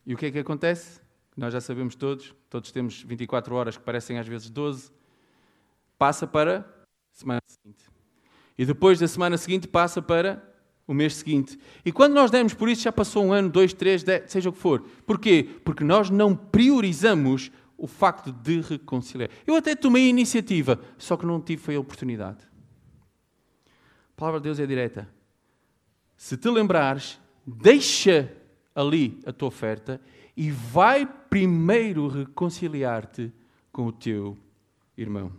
E 0.07 0.15
o 0.15 0.17
que 0.17 0.27
é 0.27 0.31
que 0.31 0.39
acontece? 0.39 1.01
Nós 1.37 1.53
já 1.53 1.61
sabemos 1.61 1.95
todos, 1.95 2.35
todos 2.51 2.71
temos 2.73 3.03
24 3.03 3.55
horas 3.55 3.77
que 3.77 3.83
parecem 3.83 4.19
às 4.19 4.27
vezes 4.27 4.51
12, 4.51 4.91
passa 5.97 6.27
para 6.27 6.59
a 6.59 6.65
semana 7.11 7.41
seguinte. 7.47 7.85
E 8.59 8.67
depois 8.67 8.99
da 8.99 9.09
semana 9.09 9.39
seguinte 9.39 9.67
passa 9.67 10.03
para 10.03 10.43
o 10.87 10.93
mês 10.93 11.15
seguinte. 11.15 11.59
E 11.85 11.93
quando 11.93 12.13
nós 12.13 12.31
demos 12.31 12.53
por 12.55 12.69
isso, 12.69 12.83
já 12.83 12.93
passou 12.93 13.25
um 13.25 13.33
ano, 13.33 13.49
dois, 13.49 13.73
três, 13.73 14.03
dez, 14.03 14.31
seja 14.31 14.51
o 14.51 14.53
que 14.53 14.59
for. 14.59 14.83
Porquê? 15.07 15.49
Porque 15.65 15.85
nós 15.85 16.11
não 16.11 16.35
priorizamos 16.35 17.51
o 17.83 17.89
facto 17.89 18.31
de 18.31 18.61
reconciliar. 18.61 19.29
Eu 19.45 19.57
até 19.57 19.75
tomei 19.75 20.07
a 20.07 20.09
iniciativa, 20.09 20.81
só 20.97 21.17
que 21.17 21.27
não 21.27 21.41
tive 21.41 21.75
a 21.75 21.81
oportunidade. 21.81 22.39
A 23.67 24.15
palavra 24.15 24.39
de 24.39 24.45
Deus 24.45 24.61
é 24.61 24.67
direta. 24.67 25.09
Se 26.17 26.37
te 26.37 26.49
lembrares, 26.49 27.19
deixa 27.45 28.33
ali 28.73 29.21
a 29.27 29.33
tua 29.33 29.49
oferta 29.49 30.01
e 30.37 30.49
vai 30.53 31.05
primeiro 31.05 32.07
reconciliar-te 32.07 33.33
com 33.73 33.89
o 33.89 33.93
teu 33.93 34.39
irmão. 34.97 35.33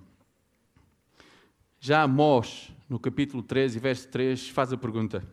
Já 1.79 2.03
Amós, 2.03 2.73
no 2.89 2.99
capítulo 2.99 3.41
13, 3.41 3.79
verso 3.79 4.09
3, 4.09 4.49
faz 4.49 4.73
a 4.73 4.77
pergunta: 4.77 5.25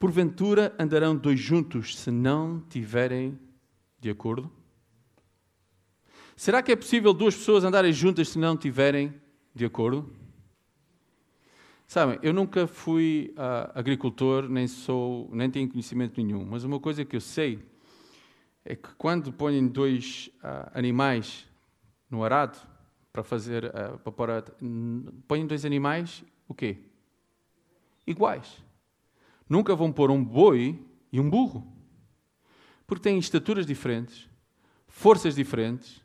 Porventura 0.00 0.74
andarão 0.80 1.14
dois 1.14 1.38
juntos 1.38 1.96
se 1.96 2.10
não 2.10 2.58
tiverem 2.58 3.38
de 4.00 4.10
acordo? 4.10 4.50
Será 6.36 6.62
que 6.62 6.72
é 6.72 6.76
possível 6.76 7.12
duas 7.12 7.36
pessoas 7.36 7.62
andarem 7.62 7.92
juntas 7.92 8.30
se 8.30 8.38
não 8.38 8.56
tiverem 8.56 9.14
de 9.54 9.64
acordo? 9.64 10.12
Sabem, 11.86 12.18
eu 12.22 12.32
nunca 12.32 12.66
fui 12.66 13.32
uh, 13.36 13.70
agricultor, 13.72 14.48
nem 14.48 14.66
sou, 14.66 15.30
nem 15.32 15.48
tenho 15.48 15.68
conhecimento 15.68 16.20
nenhum, 16.20 16.44
mas 16.44 16.64
uma 16.64 16.80
coisa 16.80 17.04
que 17.04 17.14
eu 17.14 17.20
sei 17.20 17.64
é 18.64 18.74
que 18.74 18.88
quando 18.96 19.32
põem 19.32 19.68
dois 19.68 20.28
uh, 20.38 20.70
animais 20.74 21.46
no 22.10 22.24
arado 22.24 22.58
para 23.12 23.22
fazer, 23.22 23.66
uh, 23.66 23.98
para 23.98 24.12
pôr 24.12 24.30
a, 24.30 24.42
põem 25.28 25.46
dois 25.46 25.64
animais, 25.64 26.24
o 26.48 26.54
quê? 26.54 26.78
Iguais. 28.04 28.64
Nunca 29.48 29.76
vão 29.76 29.92
pôr 29.92 30.10
um 30.10 30.24
boi 30.24 30.82
e 31.12 31.20
um 31.20 31.30
burro, 31.30 31.64
porque 32.88 33.04
têm 33.04 33.18
estaturas 33.18 33.66
diferentes, 33.66 34.28
forças 34.88 35.36
diferentes, 35.36 36.03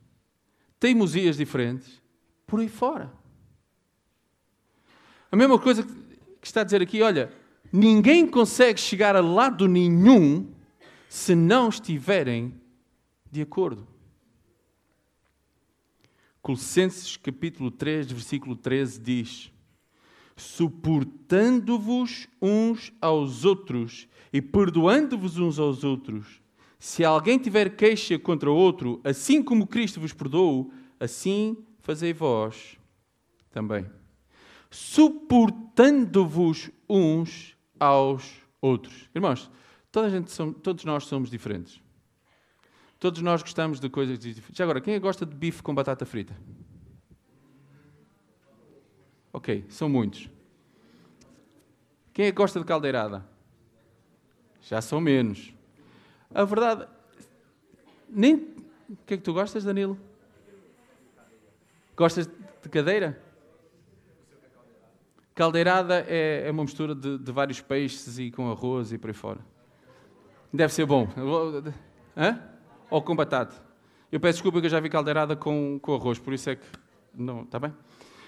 teimosias 0.79 1.37
diferentes, 1.37 2.01
por 2.47 2.59
aí 2.59 2.69
fora. 2.69 3.11
A 5.31 5.35
mesma 5.35 5.59
coisa 5.59 5.83
que 5.83 6.47
está 6.47 6.61
a 6.61 6.63
dizer 6.63 6.81
aqui, 6.81 7.01
olha, 7.01 7.31
ninguém 7.71 8.25
consegue 8.25 8.79
chegar 8.79 9.15
a 9.15 9.21
lado 9.21 9.67
nenhum 9.67 10.51
se 11.07 11.35
não 11.35 11.69
estiverem 11.69 12.59
de 13.29 13.41
acordo. 13.41 13.87
Colossenses 16.41 17.17
capítulo 17.17 17.69
3, 17.69 18.11
versículo 18.11 18.55
13 18.55 18.99
diz: 18.99 19.51
Suportando-vos 20.35 22.27
uns 22.41 22.91
aos 23.01 23.43
outros 23.43 24.07
e 24.31 24.41
perdoando-vos 24.41 25.37
uns 25.37 25.59
aos 25.59 25.83
outros, 25.83 26.41
se 26.79 27.03
alguém 27.03 27.37
tiver 27.37 27.75
queixa 27.75 28.17
contra 28.17 28.49
outro, 28.49 29.01
assim 29.03 29.43
como 29.43 29.67
Cristo 29.67 29.99
vos 29.99 30.13
perdoou, 30.13 30.71
assim 30.97 31.57
fazei 31.81 32.13
vós 32.13 32.77
também. 33.51 33.85
Suportando-vos 34.71 36.71
uns 36.87 37.57
aos 37.77 38.31
outros. 38.61 39.09
Irmãos, 39.13 39.51
toda 39.91 40.09
gente, 40.09 40.33
todos 40.63 40.85
nós 40.85 41.05
somos 41.05 41.29
diferentes. 41.29 41.81
Todos 42.97 43.21
nós 43.21 43.41
gostamos 43.41 43.79
de 43.79 43.89
coisas 43.89 44.17
diferentes. 44.17 44.55
Já 44.55 44.63
agora, 44.63 44.79
quem 44.79 44.97
gosta 45.01 45.25
de 45.25 45.35
bife 45.35 45.61
com 45.61 45.75
batata 45.75 46.05
frita? 46.05 46.35
Ok, 49.33 49.65
são 49.67 49.89
muitos. 49.89 50.29
Quem 52.13 52.25
é 52.25 52.31
que 52.31 52.37
gosta 52.37 52.59
de 52.59 52.65
caldeirada? 52.65 53.27
Já 54.61 54.81
são 54.81 55.01
menos. 55.01 55.58
A 56.33 56.43
verdade. 56.43 56.87
Nem. 58.09 58.35
O 58.89 58.97
que 59.05 59.13
é 59.15 59.17
que 59.17 59.23
tu 59.23 59.33
gostas, 59.33 59.63
Danilo? 59.63 59.97
Gostas 61.95 62.27
de 62.27 62.69
cadeira? 62.69 63.21
Caldeirada 65.35 66.05
é, 66.07 66.47
é 66.47 66.51
uma 66.51 66.63
mistura 66.63 66.93
de, 66.93 67.17
de, 67.17 67.31
vários 67.31 67.61
peixes 67.61 68.19
e 68.19 68.29
com 68.29 68.51
arroz 68.51 68.91
e 68.91 68.97
por 68.97 69.09
aí 69.09 69.13
fora. 69.13 69.39
Deve 70.51 70.73
ser 70.73 70.85
bom. 70.85 71.07
Hã? 72.17 72.39
Ou 72.89 73.01
com 73.01 73.15
batata. 73.15 73.55
Eu 74.11 74.19
peço 74.19 74.37
desculpa 74.37 74.59
que 74.59 74.65
eu 74.65 74.71
já 74.71 74.79
vi 74.79 74.89
caldeirada 74.89 75.35
com, 75.35 75.79
com 75.81 75.93
arroz, 75.93 76.19
por 76.19 76.33
isso 76.33 76.49
é 76.49 76.55
que. 76.55 76.65
Não, 77.13 77.43
está 77.43 77.59
bem? 77.59 77.73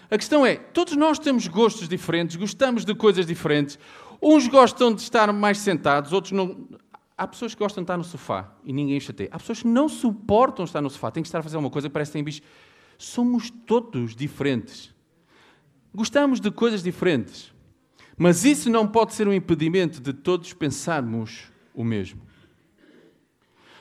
A 0.09 0.17
questão 0.17 0.45
é: 0.45 0.55
todos 0.55 0.95
nós 0.95 1.17
temos 1.17 1.47
gostos 1.47 1.89
diferentes, 1.89 2.35
gostamos 2.35 2.85
de 2.85 2.93
coisas 2.93 3.25
diferentes. 3.25 3.79
Uns 4.21 4.47
gostam 4.47 4.93
de 4.93 5.01
estar 5.01 5.31
mais 5.33 5.57
sentados, 5.57 6.13
outros 6.13 6.31
não. 6.31 6.67
Há 7.21 7.27
pessoas 7.27 7.53
que 7.53 7.59
gostam 7.59 7.83
de 7.83 7.85
estar 7.85 7.97
no 7.97 8.03
sofá 8.03 8.51
e 8.65 8.73
ninguém 8.73 8.99
chateia. 8.99 9.29
Há 9.31 9.37
pessoas 9.37 9.61
que 9.61 9.67
não 9.67 9.87
suportam 9.87 10.65
estar 10.65 10.81
no 10.81 10.89
sofá, 10.89 11.11
têm 11.11 11.21
que 11.21 11.27
estar 11.27 11.37
a 11.37 11.43
fazer 11.43 11.55
uma 11.55 11.69
coisa 11.69 11.87
que 11.87 11.93
parece 11.93 12.09
que 12.09 12.13
têm 12.13 12.23
bicho. 12.23 12.41
Somos 12.97 13.51
todos 13.51 14.15
diferentes. 14.15 14.91
Gostamos 15.93 16.39
de 16.39 16.49
coisas 16.49 16.81
diferentes. 16.81 17.53
Mas 18.17 18.43
isso 18.43 18.71
não 18.71 18.87
pode 18.87 19.13
ser 19.13 19.27
um 19.27 19.33
impedimento 19.33 20.01
de 20.01 20.13
todos 20.13 20.51
pensarmos 20.53 21.43
o 21.75 21.83
mesmo. 21.83 22.19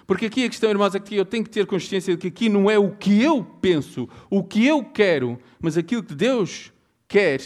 Porque 0.06 0.26
aqui 0.26 0.44
a 0.44 0.48
questão, 0.50 0.68
irmãos, 0.68 0.94
é 0.94 1.00
que 1.00 1.16
eu 1.16 1.24
tenho 1.24 1.42
que 1.42 1.48
ter 1.48 1.64
consciência 1.64 2.14
de 2.14 2.20
que 2.20 2.28
aqui 2.28 2.50
não 2.50 2.70
é 2.70 2.78
o 2.78 2.94
que 2.94 3.22
eu 3.22 3.42
penso, 3.42 4.06
o 4.28 4.44
que 4.44 4.66
eu 4.66 4.84
quero, 4.84 5.38
mas 5.58 5.78
aquilo 5.78 6.02
que 6.02 6.14
Deus 6.14 6.70
quer 7.08 7.40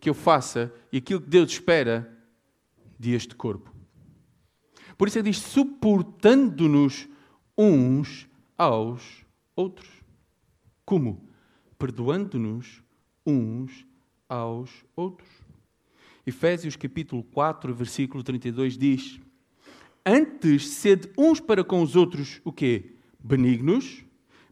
que 0.00 0.10
eu 0.10 0.14
faça 0.14 0.74
e 0.90 0.96
aquilo 0.96 1.20
que 1.20 1.28
Deus 1.28 1.52
espera 1.52 2.12
de 2.98 3.14
este 3.14 3.36
corpo. 3.36 3.71
Por 5.02 5.08
isso 5.08 5.18
ele 5.18 5.32
diz: 5.32 5.38
suportando-nos 5.38 7.08
uns 7.58 8.28
aos 8.56 9.02
outros. 9.56 9.90
Como? 10.84 11.28
Perdoando-nos 11.76 12.84
uns 13.26 13.84
aos 14.28 14.70
outros. 14.94 15.28
Efésios 16.24 16.76
capítulo 16.76 17.24
4, 17.24 17.74
versículo 17.74 18.22
32 18.22 18.78
diz: 18.78 19.18
Antes 20.06 20.68
sede 20.68 21.10
uns 21.18 21.40
para 21.40 21.64
com 21.64 21.82
os 21.82 21.96
outros 21.96 22.40
o 22.44 22.52
quê? 22.52 22.94
Benignos, 23.18 24.04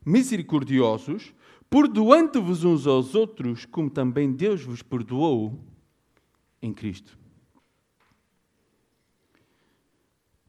misericordiosos, 0.04 1.32
perdoando-vos 1.70 2.64
uns 2.64 2.88
aos 2.88 3.14
outros, 3.14 3.66
como 3.66 3.88
também 3.88 4.32
Deus 4.32 4.64
vos 4.64 4.82
perdoou 4.82 5.56
em 6.60 6.72
Cristo. 6.72 7.19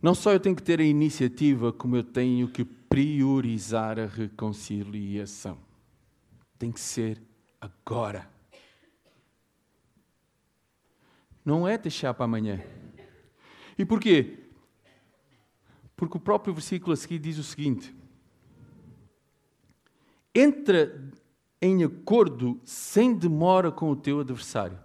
Não 0.02 0.16
só 0.16 0.34
eu 0.34 0.40
tenho 0.40 0.56
que 0.56 0.64
ter 0.64 0.80
a 0.80 0.84
iniciativa, 0.84 1.72
como 1.72 1.96
eu 1.96 2.04
tenho 2.04 2.48
que 2.48 2.66
priorizar 2.66 4.00
a 4.00 4.08
reconciliação. 4.08 5.58
Tem 6.58 6.72
que 6.72 6.80
ser 6.80 7.22
agora. 7.60 8.28
Não 11.46 11.68
é 11.68 11.78
deixar 11.78 12.14
para 12.14 12.26
amanhã. 12.26 12.62
E 13.78 13.86
porquê? 13.86 14.40
Porque 15.96 16.18
o 16.18 16.20
próprio 16.22 16.54
versículo 16.54 16.94
a 16.94 16.98
seguir 16.98 17.20
diz 17.20 17.38
o 17.38 17.44
seguinte: 17.44 17.96
Entra 20.34 21.00
em 21.62 21.84
acordo 21.84 22.60
sem 22.64 23.16
demora 23.16 23.72
com 23.72 23.92
o 23.92 23.96
teu 23.96 24.20
adversário. 24.20 24.80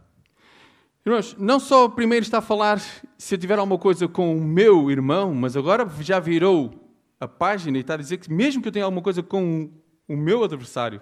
Irmãos, 1.06 1.36
não 1.38 1.60
só 1.60 1.88
primeiro 1.88 2.24
está 2.24 2.38
a 2.38 2.42
falar 2.42 2.80
se 3.16 3.32
eu 3.32 3.38
tiver 3.38 3.60
alguma 3.60 3.78
coisa 3.78 4.08
com 4.08 4.36
o 4.36 4.40
meu 4.40 4.90
irmão, 4.90 5.32
mas 5.32 5.56
agora 5.56 5.88
já 6.00 6.18
virou 6.18 6.74
a 7.20 7.28
página 7.28 7.78
e 7.78 7.80
está 7.80 7.94
a 7.94 7.96
dizer 7.96 8.16
que 8.16 8.28
mesmo 8.28 8.60
que 8.60 8.66
eu 8.66 8.72
tenha 8.72 8.84
alguma 8.84 9.00
coisa 9.00 9.22
com 9.22 9.70
o 10.08 10.16
meu 10.16 10.42
adversário, 10.42 11.00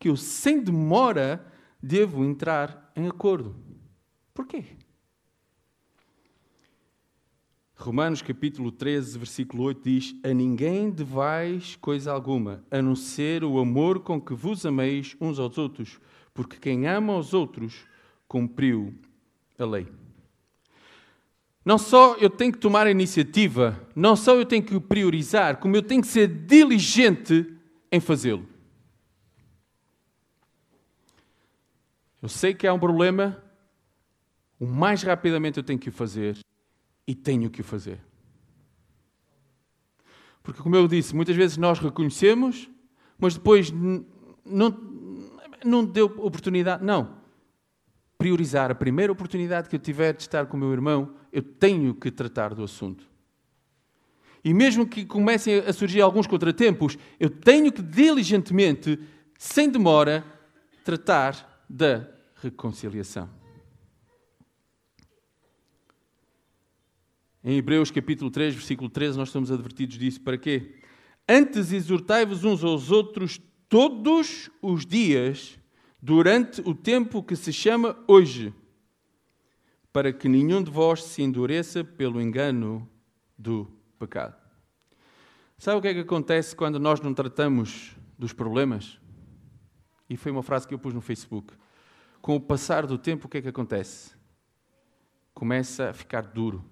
que 0.00 0.08
eu 0.08 0.16
sem 0.16 0.60
demora 0.60 1.46
devo 1.80 2.24
entrar 2.24 2.90
em 2.96 3.06
acordo. 3.06 3.54
Porquê? 4.34 4.64
Romanos 7.76 8.20
capítulo 8.20 8.72
13, 8.72 9.16
versículo 9.16 9.62
8 9.62 9.80
diz: 9.80 10.14
A 10.24 10.34
ninguém 10.34 10.90
devais 10.90 11.76
coisa 11.76 12.10
alguma, 12.10 12.64
a 12.68 12.82
não 12.82 12.96
ser 12.96 13.44
o 13.44 13.60
amor 13.60 14.00
com 14.00 14.20
que 14.20 14.34
vos 14.34 14.66
ameis 14.66 15.16
uns 15.20 15.38
aos 15.38 15.56
outros, 15.56 16.00
porque 16.34 16.56
quem 16.56 16.88
ama 16.88 17.12
aos 17.12 17.32
outros 17.32 17.91
cumpriu 18.32 18.94
a 19.58 19.64
lei. 19.66 19.86
Não 21.62 21.76
só 21.76 22.16
eu 22.16 22.30
tenho 22.30 22.50
que 22.50 22.58
tomar 22.58 22.86
a 22.86 22.90
iniciativa, 22.90 23.86
não 23.94 24.16
só 24.16 24.34
eu 24.34 24.46
tenho 24.46 24.62
que 24.62 24.80
priorizar, 24.80 25.58
como 25.58 25.76
eu 25.76 25.82
tenho 25.82 26.00
que 26.00 26.08
ser 26.08 26.26
diligente 26.26 27.54
em 27.90 28.00
fazê-lo. 28.00 28.48
Eu 32.22 32.28
sei 32.28 32.54
que 32.54 32.66
há 32.66 32.72
um 32.72 32.78
problema, 32.78 33.40
o 34.58 34.66
mais 34.66 35.02
rapidamente 35.02 35.58
eu 35.58 35.62
tenho 35.62 35.78
que 35.78 35.90
o 35.90 35.92
fazer 35.92 36.38
e 37.06 37.14
tenho 37.14 37.50
que 37.50 37.60
o 37.60 37.64
fazer. 37.64 38.00
Porque, 40.42 40.62
como 40.62 40.74
eu 40.74 40.88
disse, 40.88 41.14
muitas 41.14 41.36
vezes 41.36 41.58
nós 41.58 41.78
reconhecemos, 41.78 42.68
mas 43.18 43.34
depois 43.34 43.70
não, 43.70 44.76
não 45.62 45.84
deu 45.84 46.06
oportunidade. 46.06 46.82
Não. 46.82 47.21
Priorizar 48.22 48.70
a 48.70 48.74
primeira 48.76 49.10
oportunidade 49.10 49.68
que 49.68 49.74
eu 49.74 49.80
tiver 49.80 50.14
de 50.14 50.22
estar 50.22 50.46
com 50.46 50.56
o 50.56 50.60
meu 50.60 50.72
irmão, 50.72 51.12
eu 51.32 51.42
tenho 51.42 51.92
que 51.92 52.08
tratar 52.08 52.54
do 52.54 52.62
assunto. 52.62 53.04
E 54.44 54.54
mesmo 54.54 54.86
que 54.86 55.04
comecem 55.04 55.58
a 55.58 55.72
surgir 55.72 56.02
alguns 56.02 56.28
contratempos, 56.28 56.96
eu 57.18 57.28
tenho 57.28 57.72
que 57.72 57.82
diligentemente, 57.82 58.96
sem 59.36 59.68
demora, 59.68 60.24
tratar 60.84 61.64
da 61.68 62.08
reconciliação. 62.36 63.28
Em 67.42 67.56
Hebreus 67.56 67.90
capítulo 67.90 68.30
3, 68.30 68.54
versículo 68.54 68.88
13, 68.88 69.18
nós 69.18 69.30
estamos 69.30 69.50
advertidos 69.50 69.98
disso. 69.98 70.20
Para 70.20 70.38
quê? 70.38 70.76
Antes 71.28 71.72
exortai-vos 71.72 72.44
uns 72.44 72.62
aos 72.62 72.88
outros 72.88 73.40
todos 73.68 74.48
os 74.62 74.86
dias, 74.86 75.58
durante 76.02 76.60
o 76.62 76.74
tempo 76.74 77.22
que 77.22 77.36
se 77.36 77.52
chama 77.52 77.96
hoje, 78.08 78.52
para 79.92 80.12
que 80.12 80.28
nenhum 80.28 80.60
de 80.60 80.70
vós 80.70 81.04
se 81.04 81.22
endureça 81.22 81.84
pelo 81.84 82.20
engano 82.20 82.88
do 83.38 83.70
pecado. 84.00 84.36
Sabe 85.56 85.78
o 85.78 85.80
que 85.80 85.86
é 85.86 85.94
que 85.94 86.00
acontece 86.00 86.56
quando 86.56 86.80
nós 86.80 87.00
não 87.00 87.14
tratamos 87.14 87.94
dos 88.18 88.32
problemas? 88.32 88.98
E 90.10 90.16
foi 90.16 90.32
uma 90.32 90.42
frase 90.42 90.66
que 90.66 90.74
eu 90.74 90.78
pus 90.78 90.92
no 90.92 91.00
Facebook. 91.00 91.54
Com 92.20 92.34
o 92.34 92.40
passar 92.40 92.84
do 92.84 92.98
tempo, 92.98 93.26
o 93.26 93.28
que 93.28 93.38
é 93.38 93.42
que 93.42 93.48
acontece? 93.48 94.12
Começa 95.32 95.90
a 95.90 95.94
ficar 95.94 96.22
duro 96.22 96.64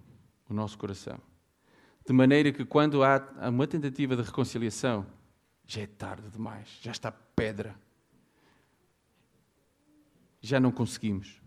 o 0.48 0.54
nosso 0.54 0.76
coração. 0.76 1.20
De 2.04 2.12
maneira 2.12 2.50
que 2.50 2.64
quando 2.64 3.04
há 3.04 3.48
uma 3.48 3.66
tentativa 3.66 4.16
de 4.16 4.22
reconciliação, 4.22 5.06
já 5.66 5.82
é 5.82 5.86
tarde 5.86 6.28
demais, 6.30 6.68
já 6.80 6.90
está 6.90 7.12
pedra. 7.12 7.76
Já 10.40 10.58
não 10.58 10.72
conseguimos. 10.72 11.40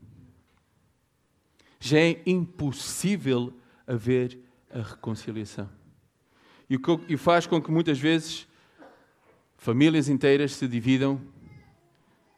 Já 1.79 1.97
é 1.99 2.21
impossível 2.25 3.53
haver 3.85 4.39
a 4.71 4.81
reconciliação. 4.81 5.69
E 7.07 7.17
faz 7.17 7.45
com 7.45 7.61
que 7.61 7.69
muitas 7.69 7.99
vezes 7.99 8.47
famílias 9.57 10.09
inteiras 10.09 10.53
se 10.53 10.67
dividam, 10.67 11.21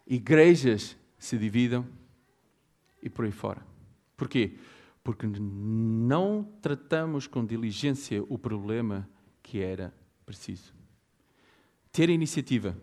igrejas 0.06 0.98
se 1.18 1.38
dividam 1.38 1.88
e 3.02 3.10
por 3.10 3.26
aí 3.26 3.32
fora. 3.32 3.66
Porquê? 4.18 4.58
Porque 5.04 5.28
não 5.28 6.44
tratamos 6.62 7.28
com 7.28 7.46
diligência 7.46 8.24
o 8.28 8.38
problema 8.38 9.08
que 9.44 9.62
era 9.62 9.94
preciso. 10.26 10.74
Ter 11.92 12.10
iniciativa 12.10 12.76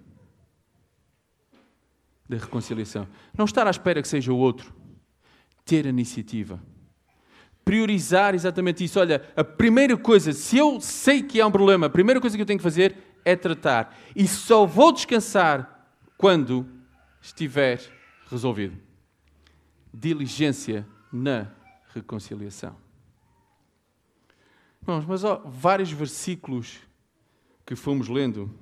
da 2.29 2.37
reconciliação. 2.37 3.07
Não 3.37 3.45
estar 3.45 3.67
à 3.67 3.71
espera 3.71 4.01
que 4.01 4.09
seja 4.09 4.33
o 4.33 4.37
outro. 4.37 4.75
Ter 5.65 5.87
a 5.87 5.91
iniciativa. 5.91 6.61
Priorizar 7.65 8.35
exatamente 8.35 8.83
isso. 8.83 8.99
Olha, 8.99 9.23
a 9.37 9.45
primeira 9.45 9.97
coisa, 9.97 10.33
se 10.33 10.57
eu 10.57 10.81
sei 10.81 11.23
que 11.23 11.41
há 11.41 11.47
um 11.47 11.53
problema, 11.53 11.87
a 11.87 11.91
primeira 11.91 12.21
coisa 12.21 12.37
que 12.37 12.43
eu 12.43 12.47
tenho 12.47 12.59
que 12.59 12.63
fazer 12.65 12.97
é 13.25 13.37
tratar. 13.37 13.97
E 14.17 14.27
só 14.27 14.67
vou 14.67 14.93
descansar 14.93 15.89
quando 16.17 16.67
estiver 17.21 17.81
resolvido. 18.31 18.77
Diligência 19.95 20.87
na 21.13 21.49
reconciliação. 21.95 22.77
Bom, 24.85 25.05
mas 25.07 25.23
ó, 25.23 25.43
vários 25.45 25.93
versículos 25.93 26.81
que 27.65 27.77
fomos 27.77 28.09
lendo, 28.09 28.53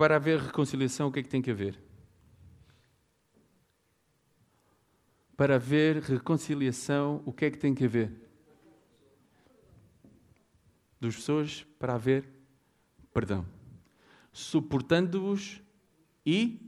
para 0.00 0.16
haver 0.16 0.40
reconciliação, 0.40 1.08
o 1.08 1.12
que 1.12 1.20
é 1.20 1.22
que 1.22 1.28
tem 1.28 1.42
que 1.42 1.50
haver? 1.50 1.78
Para 5.36 5.56
haver 5.56 5.98
reconciliação, 5.98 7.22
o 7.26 7.34
que 7.34 7.44
é 7.44 7.50
que 7.50 7.58
tem 7.58 7.74
que 7.74 7.84
haver? 7.84 8.10
Dos 10.98 11.16
pessoas 11.16 11.66
para 11.78 11.96
haver 11.96 12.26
perdão. 13.12 13.44
Suportando-vos 14.32 15.60
e 16.24 16.58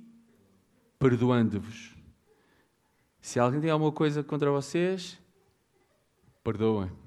perdoando-vos. 0.98 1.96
Se 3.18 3.40
alguém 3.40 3.62
tem 3.62 3.70
alguma 3.70 3.92
coisa 3.92 4.22
contra 4.22 4.50
vocês, 4.50 5.18
perdoem. 6.44 7.01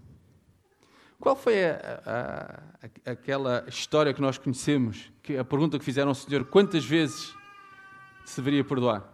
Qual 1.25 1.35
foi 1.35 1.65
a, 1.65 2.61
a, 3.03 3.11
aquela 3.13 3.65
história 3.67 4.13
que 4.13 4.21
nós 4.21 4.37
conhecemos? 4.37 5.11
Que 5.23 5.35
a 5.37 5.43
pergunta 5.43 5.79
que 5.79 5.83
fizeram 5.83 6.09
ao 6.09 6.13
Senhor: 6.13 6.45
quantas 6.45 6.85
vezes 6.85 7.33
se 8.23 8.39
deveria 8.39 8.63
perdoar? 8.63 9.11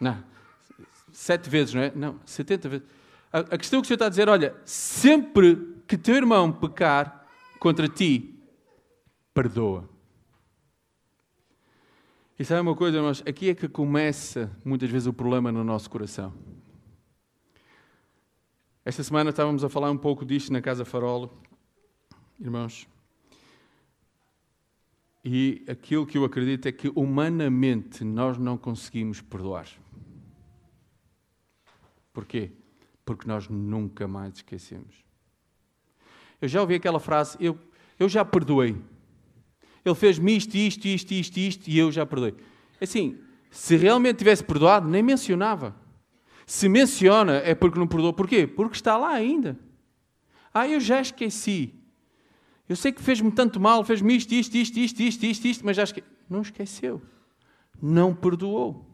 Não, 0.00 0.20
sete 1.12 1.48
vezes, 1.48 1.74
não 1.74 1.82
é? 1.82 1.92
Não, 1.94 2.18
setenta 2.26 2.68
vezes. 2.68 2.84
A, 3.32 3.38
a 3.38 3.56
questão 3.56 3.80
que 3.80 3.84
o 3.84 3.86
Senhor 3.86 3.94
está 3.94 4.06
a 4.06 4.08
dizer: 4.08 4.28
olha, 4.28 4.56
sempre 4.64 5.76
que 5.86 5.96
teu 5.96 6.16
irmão 6.16 6.50
pecar 6.50 7.24
contra 7.60 7.86
ti, 7.86 8.36
perdoa. 9.32 9.88
E 12.36 12.44
sabe 12.44 12.62
uma 12.62 12.74
coisa, 12.74 12.96
irmãos? 12.96 13.22
Aqui 13.24 13.50
é 13.50 13.54
que 13.54 13.68
começa 13.68 14.50
muitas 14.64 14.90
vezes 14.90 15.06
o 15.06 15.12
problema 15.12 15.52
no 15.52 15.62
nosso 15.62 15.88
coração. 15.88 16.34
Esta 18.84 19.04
semana 19.04 19.30
estávamos 19.30 19.62
a 19.62 19.68
falar 19.68 19.92
um 19.92 19.96
pouco 19.96 20.24
disto 20.24 20.52
na 20.52 20.60
Casa 20.60 20.84
Farol, 20.84 21.32
irmãos. 22.40 22.88
E 25.24 25.64
aquilo 25.68 26.04
que 26.04 26.18
eu 26.18 26.24
acredito 26.24 26.66
é 26.66 26.72
que 26.72 26.90
humanamente 26.96 28.02
nós 28.02 28.36
não 28.36 28.58
conseguimos 28.58 29.20
perdoar. 29.20 29.68
Porquê? 32.12 32.50
Porque 33.04 33.28
nós 33.28 33.48
nunca 33.48 34.08
mais 34.08 34.34
esquecemos. 34.34 34.96
Eu 36.40 36.48
já 36.48 36.60
ouvi 36.60 36.74
aquela 36.74 36.98
frase, 36.98 37.36
eu, 37.38 37.56
eu 38.00 38.08
já 38.08 38.24
perdoei. 38.24 38.76
Ele 39.84 39.94
fez-me 39.94 40.36
isto, 40.36 40.56
isto, 40.56 40.86
isto, 40.86 41.12
isto, 41.12 41.36
isto, 41.36 41.68
e 41.68 41.78
eu 41.78 41.92
já 41.92 42.04
perdoei. 42.04 42.34
Assim, 42.80 43.16
se 43.48 43.76
realmente 43.76 44.16
tivesse 44.16 44.42
perdoado, 44.42 44.88
nem 44.88 45.04
mencionava. 45.04 45.81
Se 46.52 46.68
menciona, 46.68 47.36
é 47.36 47.54
porque 47.54 47.78
não 47.78 47.86
perdoou. 47.86 48.12
Porquê? 48.12 48.46
Porque 48.46 48.76
está 48.76 48.98
lá 48.98 49.08
ainda. 49.08 49.58
Ah, 50.52 50.68
eu 50.68 50.80
já 50.80 51.00
esqueci. 51.00 51.74
Eu 52.68 52.76
sei 52.76 52.92
que 52.92 53.00
fez-me 53.00 53.32
tanto 53.32 53.58
mal, 53.58 53.82
fez-me 53.82 54.14
isto, 54.14 54.34
isto, 54.34 54.54
isto, 54.54 54.78
isto, 54.78 55.00
isto, 55.00 55.24
isto, 55.24 55.46
isto, 55.46 55.64
mas 55.64 55.78
já 55.78 55.84
esqueci. 55.84 56.06
Não 56.28 56.42
esqueceu. 56.42 57.00
Não 57.80 58.14
perdoou. 58.14 58.86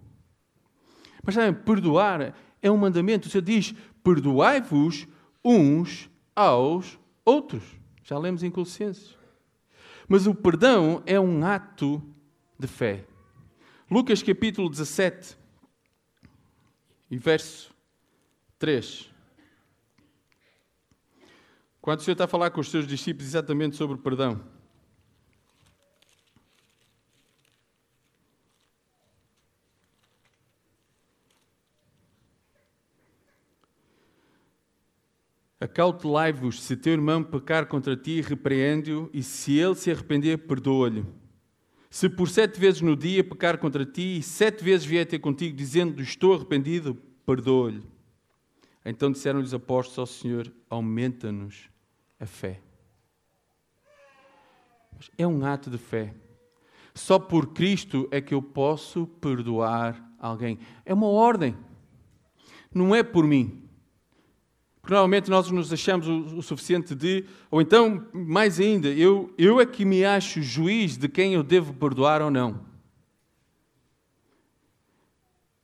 Mas 1.20 1.34
sabem, 1.34 1.52
perdoar 1.52 2.32
é 2.62 2.70
um 2.70 2.76
mandamento. 2.76 3.26
O 3.26 3.30
Senhor 3.30 3.42
diz: 3.42 3.74
perdoai-vos 4.04 5.08
uns 5.44 6.08
aos 6.36 6.96
outros. 7.24 7.64
Já 8.04 8.16
lemos 8.16 8.44
em 8.44 8.52
Colossenses. 8.52 9.16
Mas 10.08 10.28
o 10.28 10.34
perdão 10.34 11.02
é 11.04 11.18
um 11.18 11.44
ato 11.44 12.00
de 12.56 12.68
fé. 12.68 13.04
Lucas 13.90 14.22
capítulo 14.22 14.70
17 14.70 15.37
e 17.10 17.16
verso 17.16 17.72
3. 18.58 19.10
Quando 21.80 22.00
o 22.00 22.02
Senhor 22.02 22.12
está 22.12 22.24
a 22.24 22.28
falar 22.28 22.50
com 22.50 22.60
os 22.60 22.70
seus 22.70 22.86
discípulos 22.86 23.28
exatamente 23.28 23.76
sobre 23.76 23.96
o 23.96 23.98
perdão. 23.98 24.44
Acautelai-vos, 35.60 36.62
se 36.62 36.76
teu 36.76 36.92
irmão 36.92 37.24
pecar 37.24 37.66
contra 37.66 37.96
ti, 37.96 38.20
repreende-o, 38.20 39.10
e 39.12 39.24
se 39.24 39.58
ele 39.58 39.74
se 39.74 39.90
arrepender, 39.90 40.38
perdoa-lhe. 40.46 41.04
Se 41.90 42.08
por 42.08 42.28
sete 42.28 42.60
vezes 42.60 42.80
no 42.80 42.94
dia 42.94 43.24
pecar 43.24 43.58
contra 43.58 43.84
ti, 43.84 44.18
e 44.18 44.22
sete 44.22 44.62
vezes 44.62 44.86
vier 44.86 45.06
ter 45.06 45.18
contigo, 45.18 45.56
dizendo 45.56 46.02
estou 46.02 46.34
arrependido, 46.34 46.94
perdoa-lhe. 47.24 47.82
Então 48.84 49.10
disseram-lhe 49.10 49.44
os 49.44 49.54
apóstolos 49.54 49.98
ao 49.98 50.06
Senhor: 50.06 50.52
aumenta-nos 50.68 51.68
a 52.20 52.26
fé. 52.26 52.60
É 55.16 55.26
um 55.26 55.44
ato 55.44 55.70
de 55.70 55.78
fé. 55.78 56.14
Só 56.94 57.18
por 57.18 57.52
Cristo 57.52 58.08
é 58.10 58.20
que 58.20 58.34
eu 58.34 58.42
posso 58.42 59.06
perdoar 59.06 60.02
alguém. 60.18 60.58
É 60.84 60.92
uma 60.92 61.06
ordem. 61.06 61.56
Não 62.74 62.94
é 62.94 63.02
por 63.02 63.24
mim. 63.24 63.67
Porque 64.88 64.94
normalmente 64.94 65.28
nós 65.28 65.50
nos 65.50 65.70
achamos 65.70 66.08
o, 66.08 66.40
suficiente 66.40 66.94
de, 66.94 67.22
ou 67.50 67.60
então, 67.60 68.08
mais 68.10 68.58
ainda, 68.58 68.88
eu, 68.88 69.30
eu 69.36 69.60
é 69.60 69.66
que 69.66 69.84
me 69.84 70.02
acho 70.02 70.40
juiz 70.40 70.96
de 70.96 71.06
quem 71.10 71.34
eu 71.34 71.42
devo 71.42 71.74
perdoar 71.74 72.22
ou 72.22 72.30
não. 72.30 72.64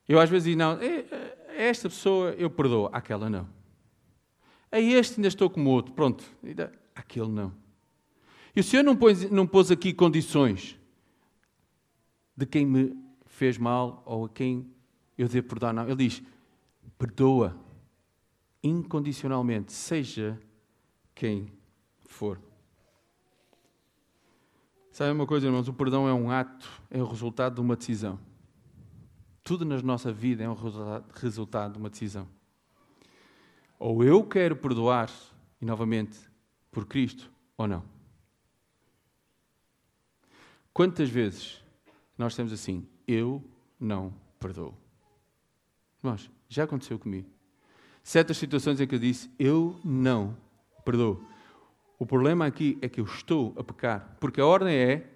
Eu 0.07 0.21
às 0.21 0.29
vezes 0.29 0.45
digo, 0.45 0.59
não, 0.59 0.73
é, 0.73 1.07
é 1.57 1.69
esta 1.69 1.89
pessoa 1.89 2.33
eu 2.33 2.51
perdoo, 2.51 2.91
aquela 2.93 3.31
não. 3.31 3.49
A 4.71 4.79
este 4.79 5.15
ainda 5.17 5.29
estou 5.29 5.49
como 5.49 5.71
outro, 5.71 5.95
pronto, 5.95 6.23
aquele 6.95 7.29
não. 7.29 7.51
E 8.55 8.61
o 8.61 8.63
Senhor 8.63 8.83
não 8.83 8.95
pôs, 8.95 9.31
não 9.31 9.47
pôs 9.47 9.71
aqui 9.71 9.95
condições 9.95 10.79
de 12.37 12.45
quem 12.45 12.67
me 12.67 12.95
fez 13.25 13.57
mal 13.57 14.03
ou 14.05 14.27
a 14.27 14.29
quem 14.29 14.71
eu 15.17 15.27
devo 15.29 15.49
perdoar, 15.49 15.73
não. 15.73 15.85
Ele 15.85 15.97
diz, 15.97 16.23
perdoa 16.99 17.64
incondicionalmente, 18.65 19.73
seja 19.73 20.41
quem 21.15 21.53
for. 22.07 22.41
Sabe 24.91 25.13
uma 25.13 25.27
coisa, 25.27 25.47
irmãos? 25.47 25.69
O 25.69 25.75
perdão 25.75 26.09
é 26.09 26.15
um 26.15 26.31
ato, 26.31 26.67
é 26.91 27.03
o 27.03 27.07
resultado 27.07 27.57
de 27.57 27.61
uma 27.61 27.77
decisão. 27.77 28.19
Tudo 29.43 29.67
na 29.67 29.83
nossa 29.83 30.11
vida 30.11 30.43
é 30.43 30.49
um 30.49 30.57
resultado 31.13 31.75
de 31.75 31.79
uma 31.79 31.91
decisão. 31.91 32.27
Ou 33.79 34.03
eu 34.03 34.25
quero 34.25 34.57
perdoar, 34.57 35.11
e 35.61 35.65
novamente, 35.67 36.19
por 36.71 36.87
Cristo, 36.87 37.31
ou 37.59 37.69
não. 37.69 37.85
Quantas 40.73 41.11
vezes 41.11 41.63
nós 42.17 42.35
temos 42.35 42.53
assim, 42.53 42.89
eu 43.07 43.45
não 43.79 44.15
perdoo? 44.41 44.75
Irmãos, 46.03 46.31
já 46.49 46.65
aconteceu 46.65 46.99
comigo 46.99 47.35
certas 48.05 48.37
situações 48.37 48.81
em 48.81 48.87
que 48.87 48.95
eu 48.95 48.99
disse: 48.99 49.31
Eu 49.39 49.81
não 49.83 50.37
perdoo. 50.85 51.25
O 51.99 52.05
problema 52.05 52.45
aqui 52.45 52.79
é 52.83 52.89
que 52.89 53.01
eu 53.01 53.05
estou 53.05 53.55
a 53.57 53.65
pecar, 53.65 54.17
porque 54.21 54.41
a 54.41 54.47
ordem 54.47 54.75
é 54.75 55.11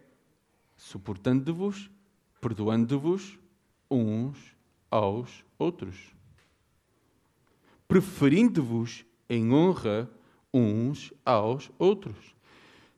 suportando-vos, 0.77 1.91
perdoando-vos 2.41 3.39
uns 3.91 4.39
aos 4.91 5.45
outros, 5.59 5.97
preferindo-vos 7.87 9.05
em 9.29 9.53
honra 9.53 10.09
uns 10.55 11.13
aos 11.25 11.71
outros. 11.79 12.17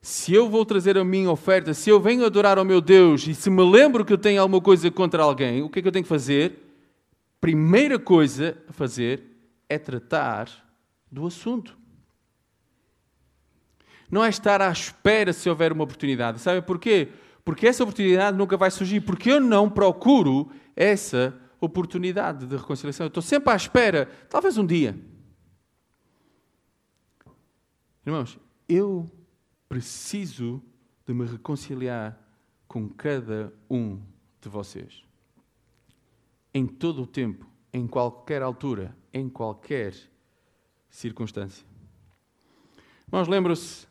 Se 0.03 0.33
eu 0.33 0.49
vou 0.49 0.65
trazer 0.65 0.97
a 0.97 1.05
minha 1.05 1.31
oferta, 1.31 1.75
se 1.75 1.91
eu 1.91 2.01
venho 2.01 2.25
adorar 2.25 2.59
ao 2.59 2.65
meu 2.65 2.81
Deus 2.81 3.27
e 3.27 3.35
se 3.35 3.51
me 3.51 3.63
lembro 3.69 4.05
que 4.05 4.13
eu 4.13 4.19
tenho 4.19 4.41
alguma 4.41 4.61
coisa 4.61 4.91
contra 4.91 5.23
alguém, 5.23 5.63
o 5.63 5.69
que 5.69 5.79
é 5.79 5.83
que 5.83 5.89
eu 5.89 5.93
tenho 5.93 6.05
que 6.05 6.09
fazer? 6.09 6.59
Primeira 7.41 7.99
coisa 7.99 8.57
a 8.69 8.73
fazer 8.73 9.30
é 9.71 9.79
tratar 9.79 10.51
do 11.11 11.25
assunto. 11.25 11.79
Não 14.11 14.25
é 14.25 14.29
estar 14.29 14.61
à 14.61 14.71
espera 14.71 15.33
se 15.33 15.49
houver 15.49 15.73
uma 15.73 15.85
oportunidade. 15.85 16.41
Sabe 16.41 16.61
porquê? 16.61 17.09
Porque 17.45 17.69
essa 17.69 17.85
oportunidade 17.85 18.37
nunca 18.37 18.57
vai 18.57 18.71
surgir. 18.71 19.01
Porque 19.01 19.31
eu 19.31 19.41
não 19.41 19.71
procuro 19.71 20.51
essa 20.75 21.39
oportunidade 21.61 22.45
de 22.47 22.57
reconciliação. 22.57 23.07
Eu 23.07 23.09
estou 23.09 23.23
sempre 23.23 23.53
à 23.53 23.57
espera, 23.57 24.07
talvez 24.29 24.59
um 24.59 24.67
dia. 24.67 24.99
Irmãos, 28.05 28.37
eu 28.69 29.09
preciso 29.69 30.61
de 31.07 31.15
me 31.15 31.25
reconciliar 31.27 32.19
com 32.67 32.89
cada 32.89 33.53
um 33.71 34.01
de 34.41 34.49
vocês. 34.49 35.05
Em 36.53 36.67
todo 36.67 37.03
o 37.03 37.07
tempo, 37.07 37.47
em 37.73 37.87
qualquer 37.87 38.43
altura, 38.43 38.97
em 39.13 39.29
qualquer 39.29 39.95
circunstância. 40.89 41.65
Irmãos, 43.07 43.29
lembram-se 43.29 43.87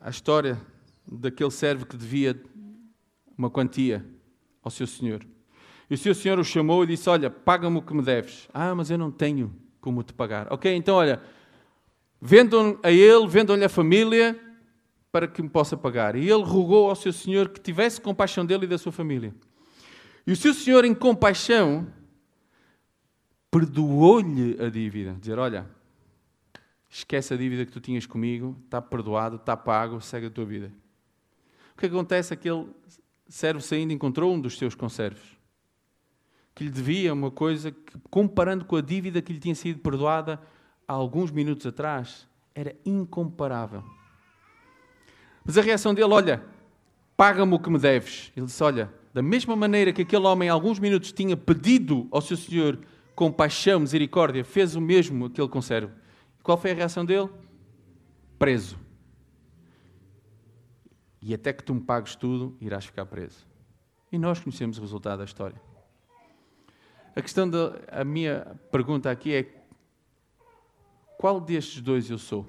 a 0.00 0.10
história 0.10 0.60
daquele 1.06 1.50
servo 1.50 1.86
que 1.86 1.96
devia 1.96 2.40
uma 3.36 3.50
quantia 3.50 4.04
ao 4.62 4.70
seu 4.70 4.86
senhor. 4.86 5.24
E 5.88 5.94
o 5.94 5.98
seu 5.98 6.14
senhor 6.14 6.38
o 6.38 6.44
chamou 6.44 6.84
e 6.84 6.88
disse: 6.88 7.08
Olha, 7.08 7.30
paga-me 7.30 7.78
o 7.78 7.82
que 7.82 7.94
me 7.94 8.02
deves. 8.02 8.48
Ah, 8.52 8.74
mas 8.74 8.90
eu 8.90 8.98
não 8.98 9.10
tenho 9.10 9.54
como 9.80 10.02
te 10.02 10.12
pagar. 10.12 10.52
Ok, 10.52 10.74
então 10.74 10.96
olha, 10.96 11.22
vendam 12.20 12.78
a 12.82 12.90
ele, 12.90 13.26
vendam-lhe 13.26 13.64
a 13.64 13.68
família 13.68 14.38
para 15.10 15.26
que 15.26 15.42
me 15.42 15.48
possa 15.48 15.76
pagar. 15.76 16.14
E 16.14 16.28
ele 16.28 16.42
rogou 16.42 16.90
ao 16.90 16.96
seu 16.96 17.12
senhor 17.12 17.48
que 17.48 17.60
tivesse 17.60 18.00
compaixão 18.00 18.44
dele 18.44 18.64
e 18.64 18.68
da 18.68 18.76
sua 18.76 18.92
família. 18.92 19.34
E 20.26 20.32
o 20.32 20.36
seu 20.36 20.52
senhor, 20.52 20.84
em 20.84 20.94
compaixão, 20.94 21.86
perdoou-lhe 23.50 24.60
a 24.62 24.68
dívida. 24.68 25.14
Dizer: 25.14 25.38
Olha, 25.38 25.66
esquece 26.88 27.34
a 27.34 27.36
dívida 27.36 27.64
que 27.64 27.72
tu 27.72 27.80
tinhas 27.80 28.06
comigo, 28.06 28.56
está 28.64 28.80
perdoado, 28.80 29.36
está 29.36 29.56
pago, 29.56 30.00
segue 30.00 30.26
a 30.26 30.30
tua 30.30 30.44
vida. 30.44 30.72
O 31.74 31.78
que 31.78 31.86
acontece? 31.86 32.34
Aquele 32.34 32.66
servo 33.28 33.60
saindo 33.60 33.92
encontrou 33.92 34.34
um 34.34 34.40
dos 34.40 34.58
seus 34.58 34.74
conservos 34.74 35.38
que 36.58 36.64
lhe 36.64 36.70
devia 36.70 37.12
uma 37.12 37.30
coisa 37.30 37.70
que, 37.70 37.96
comparando 38.10 38.64
com 38.64 38.74
a 38.74 38.80
dívida 38.80 39.22
que 39.22 39.32
lhe 39.32 39.38
tinha 39.38 39.54
sido 39.54 39.78
perdoada 39.78 40.42
há 40.88 40.92
alguns 40.92 41.30
minutos 41.30 41.64
atrás, 41.64 42.26
era 42.52 42.74
incomparável. 42.84 43.84
Mas 45.44 45.56
a 45.56 45.62
reação 45.62 45.94
dele, 45.94 46.12
olha, 46.12 46.42
paga-me 47.16 47.54
o 47.54 47.60
que 47.60 47.70
me 47.70 47.78
deves. 47.78 48.32
Ele 48.36 48.46
disse, 48.46 48.60
olha, 48.64 48.92
da 49.14 49.22
mesma 49.22 49.54
maneira 49.54 49.92
que 49.92 50.02
aquele 50.02 50.26
homem 50.26 50.48
alguns 50.48 50.80
minutos 50.80 51.12
tinha 51.12 51.36
pedido 51.36 52.08
ao 52.10 52.20
seu 52.20 52.36
senhor 52.36 52.76
compaixão, 53.18 53.80
misericórdia, 53.80 54.44
fez 54.44 54.76
o 54.76 54.80
mesmo 54.80 55.24
aquele 55.26 55.48
conservo. 55.48 55.92
Qual 56.40 56.56
foi 56.56 56.70
a 56.70 56.74
reação 56.74 57.04
dele? 57.04 57.28
Preso. 58.38 58.78
E 61.20 61.34
até 61.34 61.52
que 61.52 61.64
tu 61.64 61.74
me 61.74 61.80
pagues 61.80 62.14
tudo, 62.14 62.56
irás 62.60 62.84
ficar 62.84 63.04
preso. 63.06 63.44
E 64.12 64.16
nós 64.16 64.38
conhecemos 64.38 64.78
o 64.78 64.80
resultado 64.80 65.18
da 65.18 65.24
história. 65.24 65.60
A 67.16 67.20
questão 67.20 67.50
da 67.50 67.72
a 67.90 68.04
minha 68.04 68.56
pergunta 68.70 69.10
aqui 69.10 69.34
é: 69.34 69.64
qual 71.18 71.40
destes 71.40 71.82
dois 71.82 72.08
eu 72.08 72.18
sou? 72.18 72.46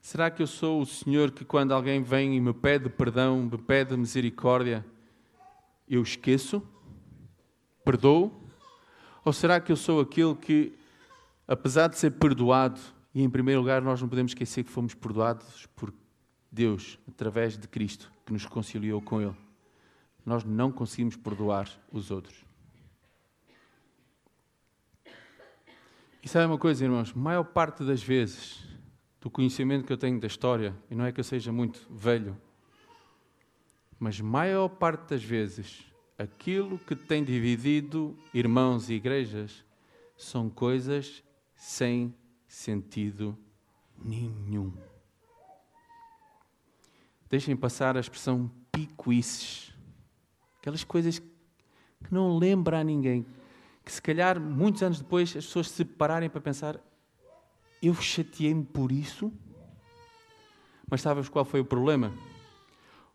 Será 0.00 0.30
que 0.30 0.40
eu 0.40 0.46
sou 0.46 0.80
o 0.80 0.86
Senhor 0.86 1.32
que, 1.32 1.44
quando 1.44 1.74
alguém 1.74 2.00
vem 2.00 2.36
e 2.36 2.40
me 2.40 2.54
pede 2.54 2.88
perdão, 2.88 3.42
me 3.42 3.58
pede 3.58 3.96
misericórdia, 3.96 4.86
eu 5.88 6.00
esqueço? 6.00 6.62
Perdoo? 7.84 8.32
Ou 9.24 9.32
será 9.32 9.60
que 9.60 9.70
eu 9.70 9.76
sou 9.76 10.00
aquele 10.00 10.34
que, 10.34 10.72
apesar 11.46 11.88
de 11.88 11.98
ser 11.98 12.12
perdoado, 12.12 12.80
e 13.14 13.22
em 13.22 13.28
primeiro 13.28 13.60
lugar 13.60 13.82
nós 13.82 14.00
não 14.00 14.08
podemos 14.08 14.30
esquecer 14.32 14.64
que 14.64 14.70
fomos 14.70 14.94
perdoados 14.94 15.66
por 15.74 15.92
Deus, 16.50 16.98
através 17.08 17.56
de 17.56 17.68
Cristo, 17.68 18.10
que 18.24 18.32
nos 18.32 18.44
reconciliou 18.44 19.00
com 19.00 19.20
Ele, 19.20 19.36
nós 20.24 20.44
não 20.44 20.70
conseguimos 20.70 21.16
perdoar 21.16 21.68
os 21.92 22.10
outros. 22.10 22.44
E 26.22 26.28
sabe 26.28 26.46
uma 26.46 26.58
coisa, 26.58 26.84
irmãos? 26.84 27.14
Maior 27.14 27.44
parte 27.44 27.82
das 27.82 28.02
vezes, 28.02 28.62
do 29.20 29.30
conhecimento 29.30 29.86
que 29.86 29.92
eu 29.92 29.96
tenho 29.96 30.20
da 30.20 30.26
história, 30.26 30.74
e 30.90 30.94
não 30.94 31.04
é 31.04 31.12
que 31.12 31.20
eu 31.20 31.24
seja 31.24 31.52
muito 31.52 31.86
velho, 31.90 32.36
mas 33.98 34.20
maior 34.20 34.68
parte 34.68 35.10
das 35.10 35.22
vezes, 35.22 35.89
aquilo 36.20 36.78
que 36.78 36.94
tem 36.94 37.24
dividido 37.24 38.14
irmãos 38.34 38.90
e 38.90 38.94
igrejas 38.94 39.64
são 40.18 40.50
coisas 40.50 41.24
sem 41.54 42.14
sentido 42.46 43.38
nenhum. 43.96 44.70
Deixem 47.30 47.56
passar 47.56 47.96
a 47.96 48.00
expressão 48.00 48.50
picuices. 48.70 49.72
Aquelas 50.58 50.84
coisas 50.84 51.18
que 51.18 52.12
não 52.12 52.36
lembram 52.36 52.76
a 52.76 52.84
ninguém. 52.84 53.24
Que 53.82 53.90
se 53.90 54.02
calhar, 54.02 54.38
muitos 54.38 54.82
anos 54.82 54.98
depois, 54.98 55.30
as 55.34 55.46
pessoas 55.46 55.70
se 55.70 55.86
pararem 55.86 56.28
para 56.28 56.40
pensar: 56.40 56.78
eu 57.82 57.94
chateei-me 57.94 58.64
por 58.64 58.92
isso? 58.92 59.32
Mas 60.86 61.00
sabes 61.00 61.30
qual 61.30 61.46
foi 61.46 61.60
o 61.60 61.64
problema? 61.64 62.12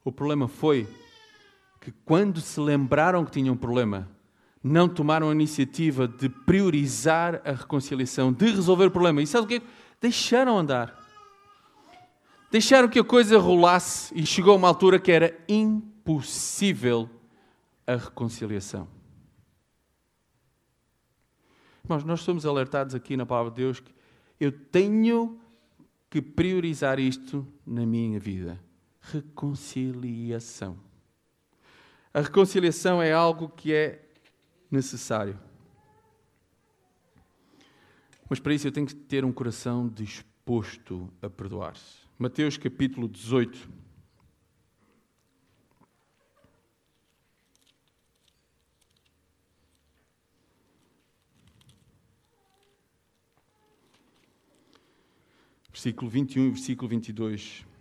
O 0.03 0.11
problema 0.11 0.47
foi 0.47 0.87
que, 1.85 1.91
quando 2.03 2.41
se 2.41 2.59
lembraram 2.59 3.23
que 3.23 3.29
tinham 3.29 3.53
um 3.53 3.57
problema, 3.57 4.09
não 4.63 4.89
tomaram 4.89 5.29
a 5.29 5.31
iniciativa 5.31 6.07
de 6.07 6.27
priorizar 6.27 7.39
a 7.45 7.51
reconciliação, 7.51 8.33
de 8.33 8.49
resolver 8.49 8.85
o 8.85 8.91
problema. 8.91 9.21
E 9.21 9.27
sabe 9.27 9.45
o 9.45 9.47
quê? 9.47 9.61
Deixaram 10.01 10.57
andar. 10.57 10.99
Deixaram 12.49 12.89
que 12.89 12.97
a 12.97 13.03
coisa 13.03 13.37
rolasse 13.37 14.11
e 14.17 14.25
chegou 14.25 14.53
a 14.53 14.55
uma 14.55 14.67
altura 14.67 14.97
que 14.97 15.11
era 15.11 15.37
impossível 15.47 17.07
a 17.85 17.95
reconciliação. 17.97 18.87
Irmãos, 21.83 22.03
nós 22.03 22.21
somos 22.21 22.47
alertados 22.47 22.95
aqui 22.95 23.15
na 23.15 23.27
palavra 23.27 23.51
de 23.51 23.57
Deus 23.57 23.79
que 23.79 23.93
eu 24.39 24.51
tenho 24.51 25.39
que 26.09 26.19
priorizar 26.19 26.99
isto 26.99 27.47
na 27.63 27.85
minha 27.85 28.19
vida. 28.19 28.59
Reconciliação. 29.01 30.84
A 32.15 32.21
reconciliação 32.21 33.01
é 33.01 33.11
algo 33.11 33.49
que 33.49 33.73
é 33.73 34.01
necessário. 34.71 35.37
Mas 38.29 38.39
para 38.39 38.53
isso 38.53 38.65
eu 38.65 38.71
tenho 38.71 38.87
que 38.87 38.95
ter 38.95 39.25
um 39.25 39.33
coração 39.33 39.85
disposto 39.89 41.11
a 41.21 41.29
perdoar. 41.29 41.75
Mateus 42.17 42.55
capítulo 42.55 43.09
18. 43.09 43.69
Versículo 55.69 56.09
21 56.09 56.45
e 56.45 56.49
versículo 56.51 56.87
22. 56.87 57.74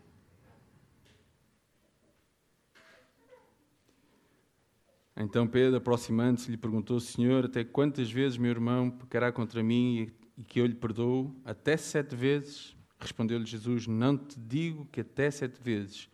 Então 5.16 5.46
Pedro, 5.46 5.76
aproximando-se, 5.76 6.50
lhe 6.50 6.56
perguntou: 6.56 6.98
Senhor, 6.98 7.44
até 7.44 7.62
quantas 7.62 8.10
vezes 8.10 8.36
meu 8.36 8.50
irmão 8.50 8.90
pecará 8.90 9.30
contra 9.30 9.62
mim 9.62 10.10
e 10.36 10.42
que 10.42 10.60
eu 10.60 10.66
lhe 10.66 10.74
perdoo? 10.74 11.34
Até 11.44 11.76
sete 11.76 12.16
vezes? 12.16 12.76
Respondeu-lhe 12.98 13.46
Jesus: 13.46 13.86
Não 13.86 14.16
te 14.16 14.38
digo 14.38 14.86
que 14.86 15.00
até 15.00 15.30
sete 15.30 15.62
vezes, 15.62 16.08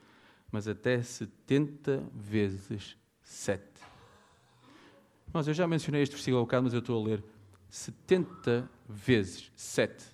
mas 0.53 0.69
até 0.69 1.03
setenta 1.03 2.03
vezes 2.13 2.97
sete. 3.23 3.65
Mas 5.33 5.49
eu 5.49 5.55
já 5.55 5.67
mencionei 5.67 6.03
este 6.03 6.13
versículo 6.13 6.39
ao 6.39 6.45
bocado, 6.45 6.65
mas 6.65 6.75
eu 6.75 6.81
estou 6.81 7.01
a 7.01 7.07
ler. 7.07 7.25
Setenta 7.69 8.69
vezes 8.89 9.51
sete. 9.55 10.05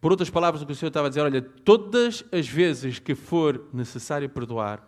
Por 0.00 0.12
outras 0.12 0.30
palavras, 0.30 0.62
o 0.62 0.66
que 0.66 0.72
o 0.72 0.74
Senhor 0.74 0.88
estava 0.88 1.08
a 1.08 1.10
dizer, 1.10 1.22
olha, 1.22 1.42
todas 1.42 2.24
as 2.30 2.48
vezes 2.48 2.98
que 2.98 3.14
for 3.14 3.68
necessário 3.72 4.28
perdoar, 4.28 4.86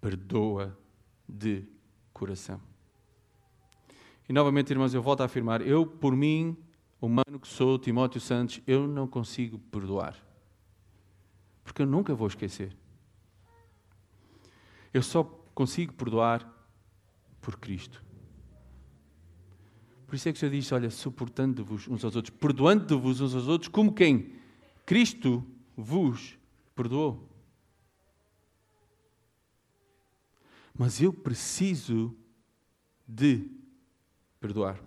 perdoa 0.00 0.76
de 1.28 1.68
coração. 2.14 2.60
E 4.26 4.32
novamente, 4.32 4.70
irmãos, 4.70 4.94
eu 4.94 5.02
volto 5.02 5.20
a 5.20 5.24
afirmar: 5.26 5.60
eu, 5.60 5.84
por 5.84 6.16
mim, 6.16 6.56
humano 7.00 7.38
que 7.38 7.48
sou, 7.48 7.78
Timóteo 7.78 8.20
Santos, 8.20 8.60
eu 8.66 8.86
não 8.86 9.06
consigo 9.06 9.58
perdoar. 9.70 10.16
Porque 11.62 11.82
eu 11.82 11.86
nunca 11.86 12.14
vou 12.14 12.28
esquecer. 12.28 12.74
Eu 14.92 15.02
só 15.02 15.24
consigo 15.54 15.92
perdoar 15.92 16.48
por 17.42 17.58
Cristo. 17.58 18.02
Por 20.06 20.14
isso 20.14 20.28
é 20.28 20.32
que 20.32 20.36
o 20.36 20.40
Senhor 20.40 20.52
diz: 20.52 20.72
olha, 20.72 20.90
suportando-vos 20.90 21.88
uns 21.88 22.04
aos 22.04 22.16
outros, 22.16 22.34
perdoando-vos 22.38 23.20
uns 23.20 23.34
aos 23.34 23.48
outros, 23.48 23.68
como 23.68 23.92
quem? 23.92 24.36
Cristo 24.86 25.44
vos 25.76 26.38
perdoou. 26.74 27.28
Mas 30.76 31.00
eu 31.00 31.12
preciso 31.12 32.16
de 33.06 33.48
perdoar. 34.40 34.80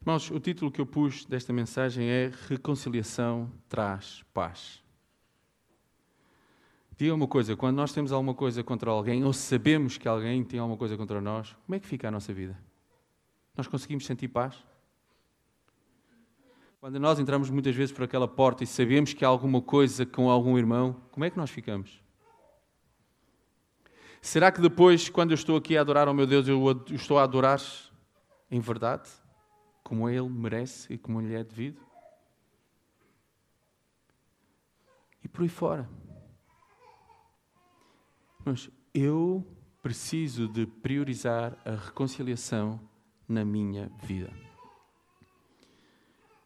Irmãos, 0.00 0.30
o 0.30 0.38
título 0.38 0.70
que 0.70 0.80
eu 0.80 0.84
pus 0.84 1.24
desta 1.24 1.50
mensagem 1.50 2.06
é 2.06 2.30
Reconciliação 2.48 3.50
traz 3.66 4.22
paz. 4.34 4.84
Diga 6.96 7.14
uma 7.14 7.26
coisa: 7.26 7.56
quando 7.56 7.76
nós 7.76 7.92
temos 7.92 8.12
alguma 8.12 8.34
coisa 8.34 8.62
contra 8.62 8.90
alguém, 8.90 9.24
ou 9.24 9.32
sabemos 9.32 9.96
que 9.96 10.06
alguém 10.06 10.44
tem 10.44 10.60
alguma 10.60 10.76
coisa 10.76 10.94
contra 10.96 11.22
nós, 11.22 11.56
como 11.64 11.74
é 11.74 11.80
que 11.80 11.86
fica 11.86 12.08
a 12.08 12.10
nossa 12.10 12.34
vida? 12.34 12.54
Nós 13.56 13.66
conseguimos 13.66 14.04
sentir 14.04 14.28
paz? 14.28 14.62
Quando 16.78 17.00
nós 17.00 17.18
entramos 17.18 17.48
muitas 17.48 17.74
vezes 17.74 17.94
por 17.94 18.04
aquela 18.04 18.28
porta 18.28 18.62
e 18.62 18.66
sabemos 18.66 19.14
que 19.14 19.24
há 19.24 19.28
alguma 19.28 19.62
coisa 19.62 20.04
com 20.04 20.28
algum 20.28 20.58
irmão, 20.58 21.00
como 21.10 21.24
é 21.24 21.30
que 21.30 21.38
nós 21.38 21.48
ficamos? 21.48 22.03
Será 24.24 24.50
que 24.50 24.58
depois, 24.58 25.10
quando 25.10 25.32
eu 25.32 25.34
estou 25.34 25.54
aqui 25.54 25.76
a 25.76 25.82
adorar 25.82 26.08
ao 26.08 26.14
meu 26.14 26.26
Deus, 26.26 26.48
eu 26.48 26.58
estou 26.92 27.18
a 27.18 27.24
adorar 27.24 27.60
em 28.50 28.58
verdade, 28.58 29.10
como 29.82 30.08
Ele 30.08 30.26
merece 30.30 30.94
e 30.94 30.96
como 30.96 31.20
lhe 31.20 31.34
é 31.34 31.44
devido? 31.44 31.78
E 35.22 35.28
por 35.28 35.42
aí 35.42 35.48
fora. 35.50 35.86
Mas 38.46 38.70
eu 38.94 39.46
preciso 39.82 40.48
de 40.48 40.66
priorizar 40.66 41.58
a 41.62 41.72
reconciliação 41.72 42.80
na 43.28 43.44
minha 43.44 43.92
vida. 44.02 44.32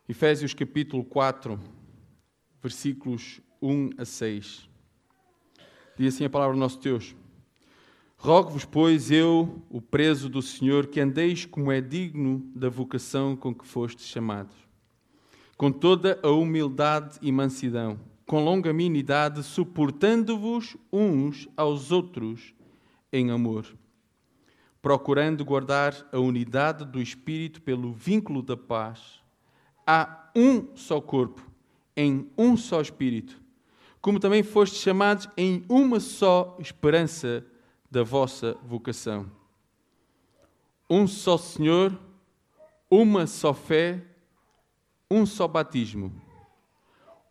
Efésios 0.09 0.53
capítulo 0.53 1.05
4, 1.05 1.61
versículos 2.61 3.41
1 3.63 3.91
a 3.99 4.05
6. 4.05 4.69
Diz 5.97 6.15
assim 6.15 6.25
a 6.25 6.31
palavra 6.31 6.57
do 6.57 6.61
nosso 6.61 6.81
Deus. 6.81 7.15
Rogo-vos, 8.21 8.65
pois, 8.65 9.13
eu, 9.13 9.63
o 9.71 9.81
preso 9.81 10.29
do 10.29 10.43
Senhor, 10.43 10.89
que 10.89 11.01
andeis 11.01 11.47
como 11.47 11.71
é 11.71 11.81
digno 11.81 12.43
da 12.53 12.69
vocação 12.69 13.37
com 13.37 13.55
que 13.55 13.65
fostes 13.65 14.07
chamados, 14.07 14.57
com 15.57 15.71
toda 15.71 16.19
a 16.21 16.29
humildade 16.29 17.17
e 17.23 17.31
mansidão, 17.31 17.97
com 18.27 18.43
longanimidade, 18.43 19.45
suportando-vos 19.45 20.77
uns 20.93 21.49
aos 21.57 21.93
outros 21.93 22.53
em 23.13 23.31
amor, 23.31 23.73
procurando 24.83 25.45
guardar 25.45 25.95
a 26.11 26.19
unidade 26.19 26.85
do 26.85 27.01
Espírito 27.01 27.63
pelo 27.63 27.93
vínculo 27.93 28.43
da 28.43 28.57
paz. 28.57 29.23
Há 29.87 30.29
um 30.35 30.75
só 30.75 31.01
corpo, 31.01 31.49
em 31.97 32.29
um 32.37 32.57
só 32.57 32.81
Espírito, 32.81 33.41
como 34.01 34.19
também 34.19 34.43
fostes 34.43 34.81
chamados 34.81 35.29
em 35.37 35.65
uma 35.69 36.01
só 36.01 36.57
esperança 36.59 37.47
da 37.91 38.03
vossa 38.03 38.55
vocação. 38.65 39.31
Um 40.89 41.07
só 41.07 41.37
Senhor, 41.37 41.99
uma 42.91 43.27
só 43.27 43.53
fé, 43.53 44.03
um 45.11 45.25
só 45.27 45.47
batismo. 45.47 46.13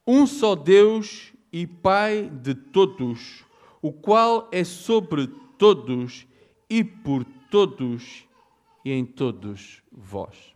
Um 0.06 0.26
só 0.26 0.56
Deus 0.56 1.34
e 1.52 1.66
Pai 1.68 2.30
de 2.30 2.54
todos, 2.54 3.44
o 3.82 3.92
qual 3.92 4.48
é 4.52 4.64
sobre 4.64 5.28
todos 5.58 6.26
e 6.70 6.84
por 6.84 7.24
todos 7.50 8.26
e 8.86 8.92
em 8.92 9.06
todos 9.06 9.82
vós. 9.92 10.56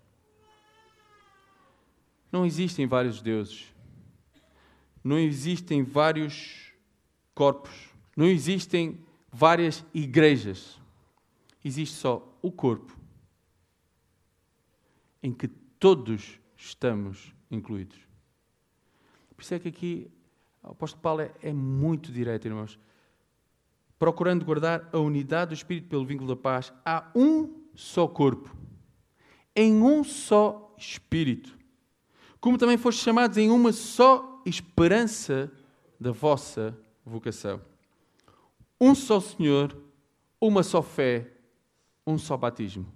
Não 2.32 2.46
existem 2.46 2.88
vários 2.88 3.22
deuses. 3.22 3.66
Não 5.04 5.20
existem 5.20 5.84
vários 5.84 6.72
corpos. 7.34 7.90
Não 8.16 8.26
existem 8.26 9.04
várias 9.32 9.86
igrejas. 9.94 10.80
Existe 11.64 11.96
só 11.96 12.38
o 12.42 12.52
corpo 12.52 12.98
em 15.24 15.32
que 15.32 15.48
todos 15.48 16.40
estamos 16.58 17.34
incluídos. 17.50 17.98
Por 19.36 19.44
isso 19.44 19.54
é 19.54 19.60
que 19.60 19.70
aqui 19.70 20.12
o 20.64 20.72
apóstolo 20.72 21.02
Paulo 21.02 21.22
é, 21.22 21.32
é 21.42 21.54
muito 21.54 22.12
direto, 22.12 22.46
irmãos. 22.46 22.80
Procurando 23.98 24.46
guardar 24.46 24.90
a 24.92 24.98
unidade 24.98 25.50
do 25.50 25.54
Espírito 25.54 25.88
pelo 25.88 26.06
vínculo 26.06 26.36
da 26.36 26.42
paz, 26.42 26.74
há 26.84 27.10
um 27.16 27.62
só 27.76 28.08
corpo, 28.08 28.56
em 29.56 29.82
um 29.82 30.04
só 30.04 30.74
Espírito. 30.78 31.58
Como 32.40 32.58
também 32.58 32.78
foste 32.78 33.04
chamados 33.04 33.38
em 33.38 33.52
uma 33.52 33.72
só 33.72 34.42
esperança 34.46 35.52
da 36.00 36.12
vossa 36.12 36.76
vocação 37.06 37.62
um 38.82 38.96
só 38.96 39.22
Senhor, 39.22 39.80
uma 40.42 40.64
só 40.64 40.82
fé, 40.82 41.32
um 42.06 42.18
só 42.18 42.36
batismo. 42.36 42.92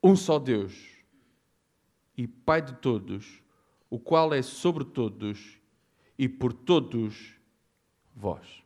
Um 0.00 0.14
só 0.14 0.38
Deus 0.38 0.72
e 2.16 2.28
Pai 2.28 2.62
de 2.62 2.74
todos, 2.74 3.42
o 3.90 3.98
qual 3.98 4.32
é 4.32 4.40
sobre 4.40 4.84
todos 4.84 5.58
e 6.16 6.28
por 6.28 6.52
todos 6.52 7.34
vós. 8.14 8.62